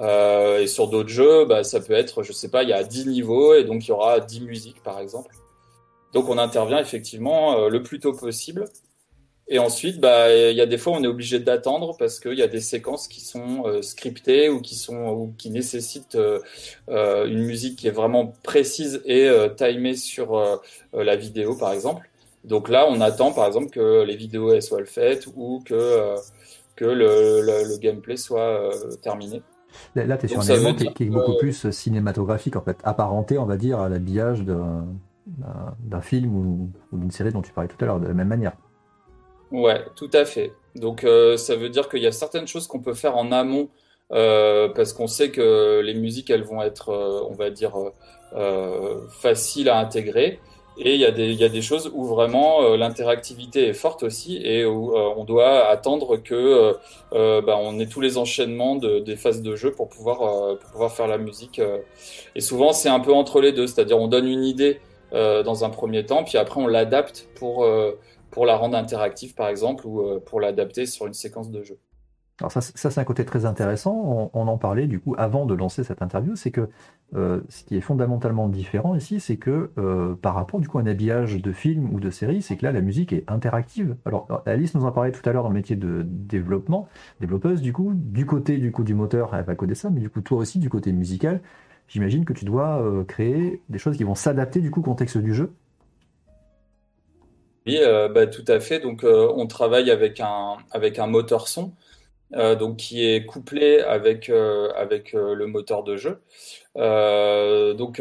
[0.00, 2.82] Euh, et sur d'autres jeux, bah, ça peut être, je sais pas, il y a
[2.82, 5.32] 10 niveaux et donc il y aura 10 musiques par exemple.
[6.12, 8.64] Donc on intervient effectivement le plus tôt possible
[9.46, 12.42] et ensuite, bah, il y a des fois, on est obligé d'attendre parce qu'il y
[12.42, 16.40] a des séquences qui sont euh, scriptées ou qui sont ou qui nécessitent euh,
[16.88, 20.60] euh, une musique qui est vraiment précise et timée sur
[20.92, 22.08] la vidéo, par exemple.
[22.44, 26.14] Donc là, on attend, par exemple, que les vidéos soient faites ou que
[26.76, 28.70] que le, le, gameplay soit
[29.00, 29.42] terminé.
[29.94, 33.46] Là, tu es sur un élément qui, est beaucoup plus cinématographique, en fait, apparenté, on
[33.46, 37.86] va dire, à l'habillage d'un film ou, ou d'une série dont tu parlais tout à
[37.86, 38.54] l'heure, de la même manière.
[39.50, 40.52] Ouais, tout à fait.
[40.74, 43.68] Donc euh, ça veut dire qu'il y a certaines choses qu'on peut faire en amont
[44.12, 47.74] euh, parce qu'on sait que les musiques elles vont être, euh, on va dire,
[49.10, 50.40] faciles à intégrer.
[50.76, 54.38] Et il y, a des, y a des choses où vraiment l'interactivité est forte aussi
[54.44, 56.74] et où on doit attendre que
[57.12, 60.90] bah, on ait tous les enchaînements de, des phases de jeu pour pouvoir, pour pouvoir
[60.92, 61.60] faire la musique.
[62.34, 64.80] Et souvent, c'est un peu entre les deux, c'est-à-dire on donne une idée
[65.12, 67.64] dans un premier temps, puis après on l'adapte pour,
[68.34, 71.78] pour la rendre interactive, par exemple, ou pour l'adapter sur une séquence de jeu.
[72.40, 74.30] Alors ça, c'est un côté très intéressant.
[74.34, 76.68] On, en parlait du coup avant de lancer cette interview, c'est que
[77.14, 80.82] euh, ce qui est fondamentalement différent ici, c'est que euh, par rapport du coup à
[80.82, 83.96] un habillage de film ou de série, c'est que là la musique est interactive.
[84.04, 86.88] Alors Alice nous en parlait tout à l'heure dans le métier de développement,
[87.20, 90.10] développeuse du coup, du côté du coup du moteur, elle va coder ça, mais du
[90.10, 91.40] coup toi aussi du côté musical,
[91.86, 95.18] j'imagine que tu dois euh, créer des choses qui vont s'adapter du coup au contexte
[95.18, 95.52] du jeu.
[97.66, 97.78] Oui,
[98.14, 98.80] bah, tout à fait.
[98.80, 101.72] Donc on travaille avec un avec un moteur son.
[102.36, 106.20] Euh, donc qui est couplé avec euh, avec euh, le moteur de jeu.
[106.74, 108.00] donc,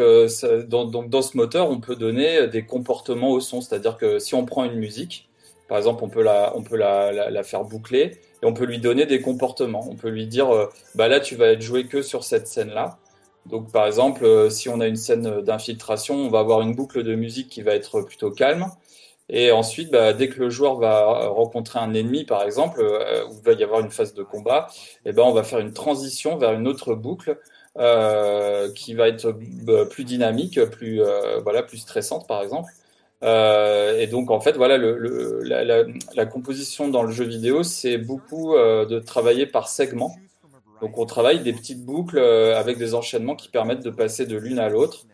[0.68, 4.34] dans, donc dans ce moteur, on peut donner des comportements au son, c'est-à-dire que si
[4.34, 5.30] on prend une musique,
[5.68, 8.80] par exemple, on peut la on peut la, la, faire boucler et on peut lui
[8.80, 9.86] donner des comportements.
[9.89, 10.49] On peut lui dire,
[10.95, 12.97] bah là, tu vas être joué que sur cette scène-là.
[13.45, 17.16] Donc, par exemple, si on a une scène d'infiltration, on va avoir une boucle de
[17.16, 18.68] musique qui va être plutôt calme.
[19.36, 23.34] Et ensuite, bah, dès que le joueur va rencontrer un ennemi, par exemple, euh, où
[23.39, 24.67] il va y avoir une phase de combat,
[25.05, 27.39] et eh ben, on va faire une transition vers une autre boucle
[27.79, 32.71] euh, qui va être bah, plus dynamique, plus, euh, voilà, plus stressante, par exemple.
[33.23, 35.63] Et donc, en fait, voilà, le, le, la,
[36.13, 40.15] la, composition dans le jeu vidéo, c'est beaucoup de travailler par segments.
[40.81, 44.59] Donc, on travaille des petites boucles avec des enchaînements qui permettent de passer de l'une
[44.59, 45.05] à l'autre.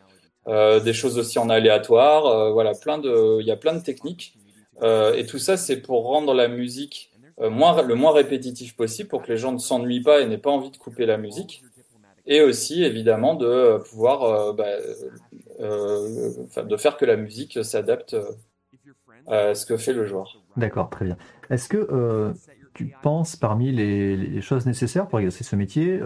[0.49, 4.35] Euh, des choses aussi en aléatoire, euh, voilà, il y a plein de techniques.
[4.81, 9.31] Euh, et tout ça, c'est pour rendre la musique le moins répétitif possible, pour que
[9.31, 11.63] les gens ne s'ennuient pas et n'aient pas envie de couper la musique.
[12.25, 14.65] Et aussi, évidemment, de pouvoir, bah,
[15.59, 18.17] de faire que la musique s'adapte
[19.27, 20.41] à ce que fait le joueur.
[20.57, 21.17] D'accord, très bien.
[21.49, 22.33] Est-ce que
[22.73, 25.97] tu penses, parmi les, choses nécessaires pour exercer ce métier,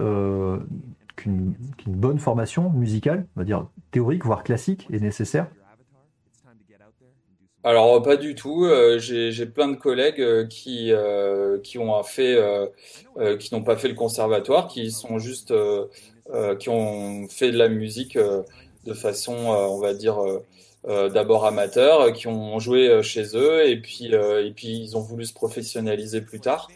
[1.16, 1.56] qu'une
[1.88, 5.48] bonne formation musicale, on va dire théorique, voire classique, est nécessaire
[7.66, 8.66] alors pas du tout.
[8.66, 12.38] Euh, j'ai plein de collègues euh, qui euh, qui ont fait,
[13.40, 15.54] qui n'ont pas fait le conservatoire, qui sont juste,
[16.60, 20.20] qui ont fait de la musique de façon, on va dire,
[20.86, 24.98] euh, d'abord amateurs euh, qui ont joué euh, chez eux et puis et puis ils
[24.98, 26.70] ont voulu se professionnaliser plus tard.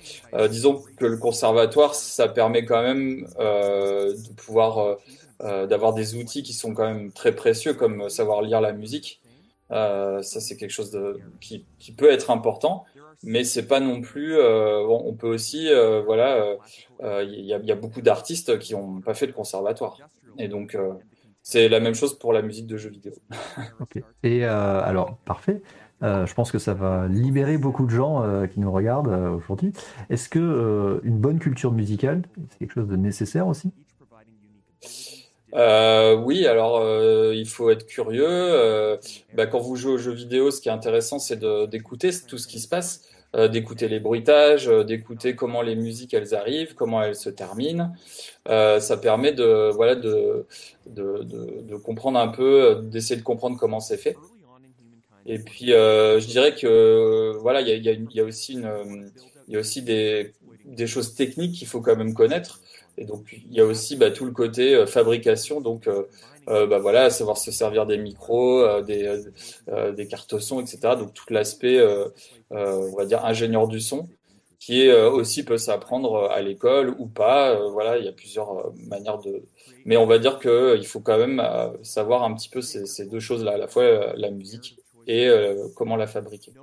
[0.50, 4.98] disons que le conservatoire ça permet quand même de pouvoir
[5.40, 9.22] d'avoir des outils qui sont quand même très précieux comme savoir lire la musique.
[9.70, 12.86] ça c'est quelque chose de, qui, qui peut être important
[13.24, 14.36] mais c'est pas non plus.
[14.36, 15.70] bon, on peut aussi,
[16.06, 16.56] voilà,
[17.02, 19.98] il y, a, y, a, beaucoup d'artistes qui n'ont pas fait de conservatoire,
[20.38, 20.78] et donc
[21.50, 23.14] c'est la même chose pour la musique de jeux vidéo.
[24.24, 25.62] Et euh, alors, parfait.
[26.04, 29.72] Euh, je pense que ça va libérer beaucoup de gens euh, qui nous regardent aujourd'hui.
[30.10, 33.72] Est-ce que une bonne culture musicale, c'est quelque chose de nécessaire aussi?
[35.54, 36.84] Oui, alors
[37.34, 39.00] il faut être curieux.
[39.34, 41.40] Bah, quand vous jouez aux jeux vidéo, ce qui est intéressant, c'est
[41.70, 43.04] d'écouter tout ce qui se passe.
[43.36, 47.94] Euh, d'écouter les bruitages, euh, d'écouter comment les musiques elles arrivent, comment elles se terminent.
[48.48, 50.46] Euh, ça permet de voilà de,
[50.86, 54.16] de, comprendre un peu, d'essayer de comprendre comment c'est fait.
[55.26, 60.32] Et puis je dirais que voilà il y a, aussi il y a aussi des,
[60.64, 62.62] des choses techniques qu'il faut quand même connaître.
[62.98, 65.90] Et donc il y a aussi bah, tout le côté fabrication, donc
[66.48, 69.26] bah voilà, savoir se servir des micros, euh, des,
[69.70, 70.96] euh, des cartes son, etc.
[70.98, 71.82] Donc tout l'aspect,
[72.52, 74.08] on va dire, ingénieur du son,
[74.60, 77.56] qui est aussi peut s'apprendre à l'école ou pas.
[77.70, 79.44] voilà, il y a plusieurs manières de.
[79.86, 81.42] Mais on va dire que il faut quand même
[81.84, 84.78] savoir un petit peu ces, ces deux choses-là, à la fois la musique
[85.08, 85.30] et
[85.76, 86.54] comment la fabriquer.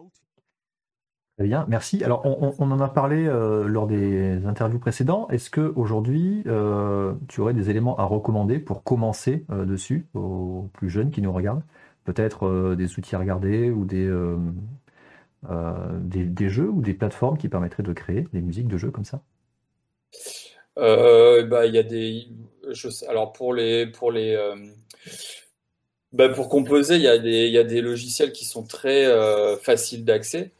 [1.37, 2.05] Très bien, merci.
[2.05, 5.33] Alors, on, en a parlé euh, lors des interviews précédentes.
[5.33, 10.71] Est-ce que aujourd'hui, euh, tu aurais des éléments à recommander pour commencer euh, dessus aux
[10.75, 11.65] plus jeunes qui nous regardent?
[12.05, 14.13] Peut-être des outils à regarder ou des,
[16.03, 19.23] des, jeux ou des plateformes qui permettraient de créer des musiques de jeux comme ça?
[20.77, 22.29] Bah, y a des.
[23.09, 24.37] alors pour les pour les
[26.13, 29.07] bah, pour composer, il y a des il y a des logiciels qui sont très
[29.63, 30.53] faciles d'accès.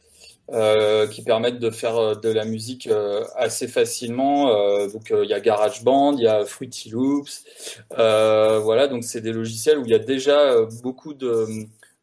[0.51, 4.45] Euh, qui permettent de faire euh, de la musique euh, assez facilement.
[4.89, 7.43] donc il y a GarageBand, il y a Fruity Loops,
[7.89, 8.87] voilà.
[8.87, 11.47] Donc c'est des logiciels où il y a déjà beaucoup de,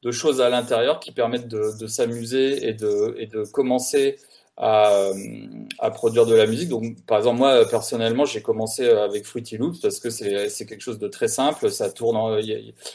[0.03, 4.19] de choses à l'intérieur qui permettent de, de s'amuser et de, et de commencer
[4.57, 5.11] à,
[5.79, 6.69] à, produire de la musique.
[6.69, 10.99] Donc, par exemple, moi, personnellement, j'ai commencé avec Fruity Loops parce que c'est quelque chose
[10.99, 11.71] de très simple.
[11.71, 12.39] Ça tourne, en,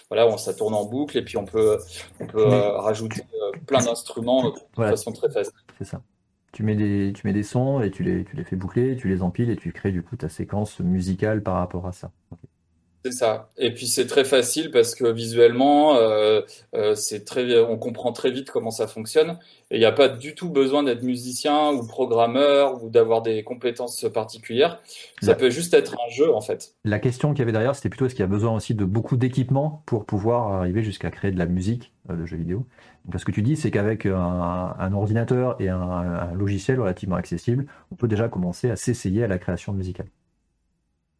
[0.09, 1.77] voilà, on, ça tourne en boucle et puis on peut,
[2.19, 3.21] on peut rajouter
[3.65, 5.53] plein d'instruments de façon très facile.
[5.77, 6.01] C'est ça.
[6.53, 9.09] Tu mets, des, tu mets des sons et tu les, tu les fais boucler, tu
[9.09, 12.11] les empiles et tu crées du coup ta séquence musicale par rapport à ça.
[13.05, 13.49] C'est ça.
[13.57, 16.41] Et puis c'est très facile parce que visuellement, euh,
[16.73, 19.37] euh, c'est très, on comprend très vite comment ça fonctionne.
[19.71, 23.43] Et il n'y a pas du tout besoin d'être musicien ou programmeur ou d'avoir des
[23.43, 24.81] compétences particulières.
[25.21, 26.73] Ça peut juste être un jeu en fait.
[26.85, 28.85] La question qu'il y avait derrière, c'était plutôt est-ce qu'il y a besoin aussi de
[28.85, 32.65] beaucoup d'équipements pour pouvoir arriver jusqu'à créer de la musique euh, de jeux vidéo?
[33.05, 37.65] Donc, ce que tu dis, c'est qu'avec un, ordinateur et un, un logiciel relativement accessible,
[37.89, 40.07] on peut déjà commencer à s'essayer à la création musicale.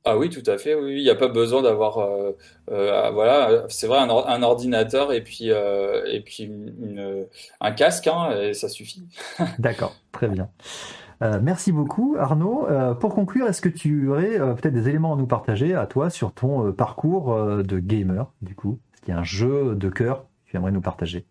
[0.10, 0.74] Ah oui, tout à fait.
[0.74, 2.32] Oui, il n'y a pas besoin d'avoir, euh,
[2.72, 6.50] euh, voilà, c'est vrai, un, ordinateur et puis euh, et puis
[7.60, 9.04] un casque, hein, et ça suffit.
[9.60, 10.50] D'accord, très bien.
[11.42, 12.68] merci beaucoup, Arnaud.
[13.02, 16.32] pour conclure, est-ce que tu aurais peut-être des éléments à nous partager à toi sur
[16.32, 18.80] ton parcours de gamer, du coup?
[18.94, 21.26] Est-ce qu'il y un jeu de cœur que tu aimerais nous partager?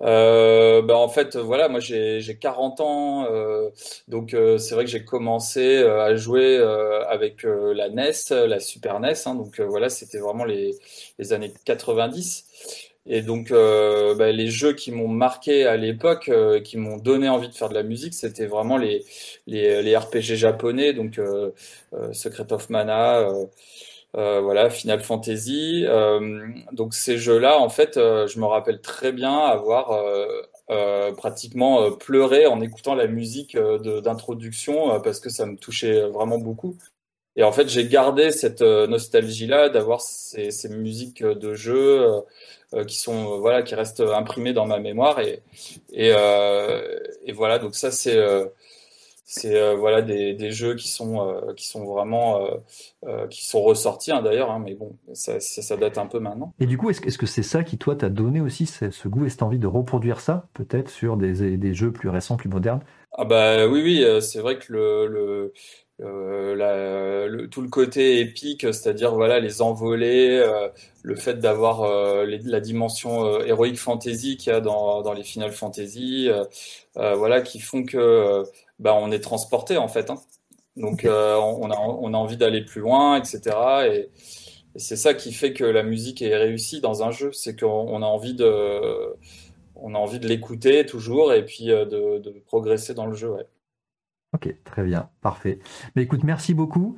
[0.00, 3.70] Euh, bah en fait, voilà, moi j'ai 40 ans, euh,
[4.08, 8.58] donc euh, c'est vrai que j'ai commencé euh, à jouer euh, avec la NES, la
[8.60, 10.74] Super NES, hein, donc voilà, c'était vraiment les,
[11.18, 12.44] les, années 90.
[13.06, 16.30] Et donc bah, les jeux qui m'ont marqué à l'époque,
[16.64, 19.04] qui m'ont donné envie de faire de la musique, c'était vraiment les,
[19.46, 21.20] les, les, RPG japonais, donc
[22.12, 23.28] Secret of Mana.
[24.16, 25.84] Euh, voilà, Final Fantasy.
[25.86, 30.00] Euh, donc ces jeux-là, en fait, euh, je me rappelle très bien avoir
[31.16, 36.76] pratiquement pleuré en écoutant la musique d'introduction parce que ça me touchait vraiment beaucoup.
[37.36, 42.06] Et en fait, j'ai gardé cette nostalgie-là d'avoir ces, ces, musiques de jeux
[42.86, 45.42] qui sont voilà qui restent imprimées dans ma mémoire et
[45.92, 46.08] et,
[47.24, 48.18] et voilà donc ça c'est
[49.24, 52.46] c'est euh, voilà des, des, jeux qui sont euh, qui sont vraiment
[53.06, 56.52] euh, qui sont ressortis hein, d'ailleurs hein, mais bon ça, ça, date un peu maintenant.
[56.60, 59.24] Et du coup est-ce est-ce que c'est ça qui toi t'a donné aussi ce, goût
[59.24, 62.82] et cette envie de reproduire ça peut-être sur des, des, jeux plus récents plus modernes?
[63.12, 65.52] Ah bah oui oui c'est vrai que le, le
[66.54, 70.44] la, le, tout le côté épique, c'est-à-dire voilà les envolées,
[71.02, 71.86] le fait d'avoir
[72.26, 76.28] la dimension héroïque fantasy qu'il y a dans, dans les Final Fantasy,
[76.96, 78.44] voilà qui font que
[78.78, 80.10] bah, on est transporté en fait.
[80.10, 80.18] Hein.
[80.76, 83.40] Donc euh, on, a, on a envie d'aller plus loin, etc.
[83.92, 84.10] Et,
[84.76, 88.06] c'est ça qui fait que la musique est réussie dans un jeu, c'est qu'on a
[88.06, 89.14] envie de,
[89.76, 93.30] on a envie de l'écouter toujours et puis euh, de, progresser dans le jeu.
[93.30, 93.46] Ouais.
[94.32, 95.60] Ok, très bien, parfait.
[95.94, 96.96] Mais écoute, merci beaucoup.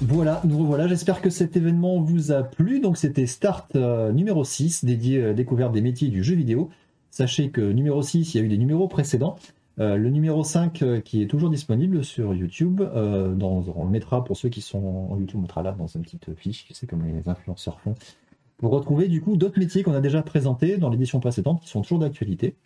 [0.00, 0.88] Voilà, nous revoilà.
[0.88, 2.80] J'espère que cet événement vous a plu.
[2.80, 6.70] Donc c'était Start euh, numéro 6, dédié à la découverte des métiers du jeu vidéo.
[7.10, 9.36] Sachez que numéro 6, il y a eu des numéros précédents.
[9.78, 14.36] Euh, le numéro 5 euh, qui est toujours disponible sur YouTube, on le mettra pour
[14.36, 17.28] ceux qui sont en YouTube, on mettra là dans une petite fiche, c'est comme les
[17.28, 17.94] influenceurs font,
[18.58, 21.82] pour retrouver du coup d'autres métiers qu'on a déjà présentés dans l'édition précédente qui sont
[21.82, 22.56] toujours d'actualité.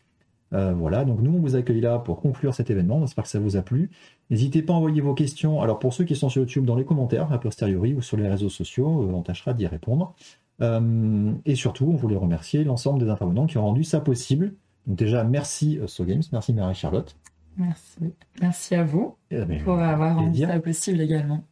[0.55, 3.39] Euh, voilà, donc nous on vous accueille là pour conclure cet événement, j'espère que ça
[3.39, 3.91] vous a plu.
[4.31, 6.85] N'hésitez pas à envoyer vos questions, alors pour ceux qui sont sur YouTube, dans les
[6.85, 10.15] commentaires, a posteriori, ou sur les réseaux sociaux, euh, on tâchera d'y répondre.
[10.61, 14.55] Euh, et surtout, on voulait remercier l'ensemble des intervenants qui ont rendu ça possible.
[14.87, 17.15] Donc déjà, merci SoGames, merci Marie-Charlotte.
[17.57, 18.15] Merci.
[18.41, 21.45] Merci à vous eh ben, pour avoir rendu ça possible également.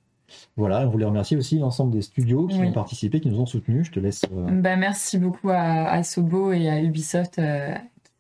[0.57, 3.87] Voilà, on voulait remercier aussi l'ensemble des studios qui ont participé, qui nous ont soutenus.
[3.87, 4.25] Je te laisse.
[4.31, 7.41] Bah, merci beaucoup à, Sobo et à Ubisoft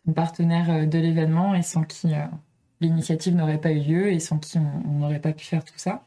[0.08, 2.24] euh, de l'événement et sans qui euh,
[2.80, 6.04] l'initiative n'aurait pas eu lieu et sans qui on n'aurait pas pu faire tout ça.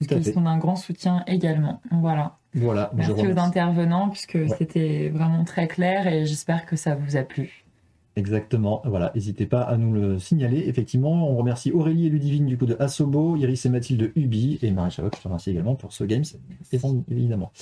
[0.00, 1.80] Donc ils sont d'un grand soutien également.
[1.90, 2.38] Voilà.
[2.54, 2.90] Voilà.
[2.94, 7.64] Merci aux intervenants puisque c'était vraiment très clair et j'espère que ça vous a plu.
[8.16, 10.64] Exactement, voilà, n'hésitez pas à nous le signaler.
[10.68, 14.58] Effectivement, on remercie Aurélie et Ludivine du coup de Asobo, Iris et Mathilde de Ubi,
[14.62, 16.24] et Marie-Charlotte, je te remercie également pour ce Games,
[17.10, 17.52] évidemment.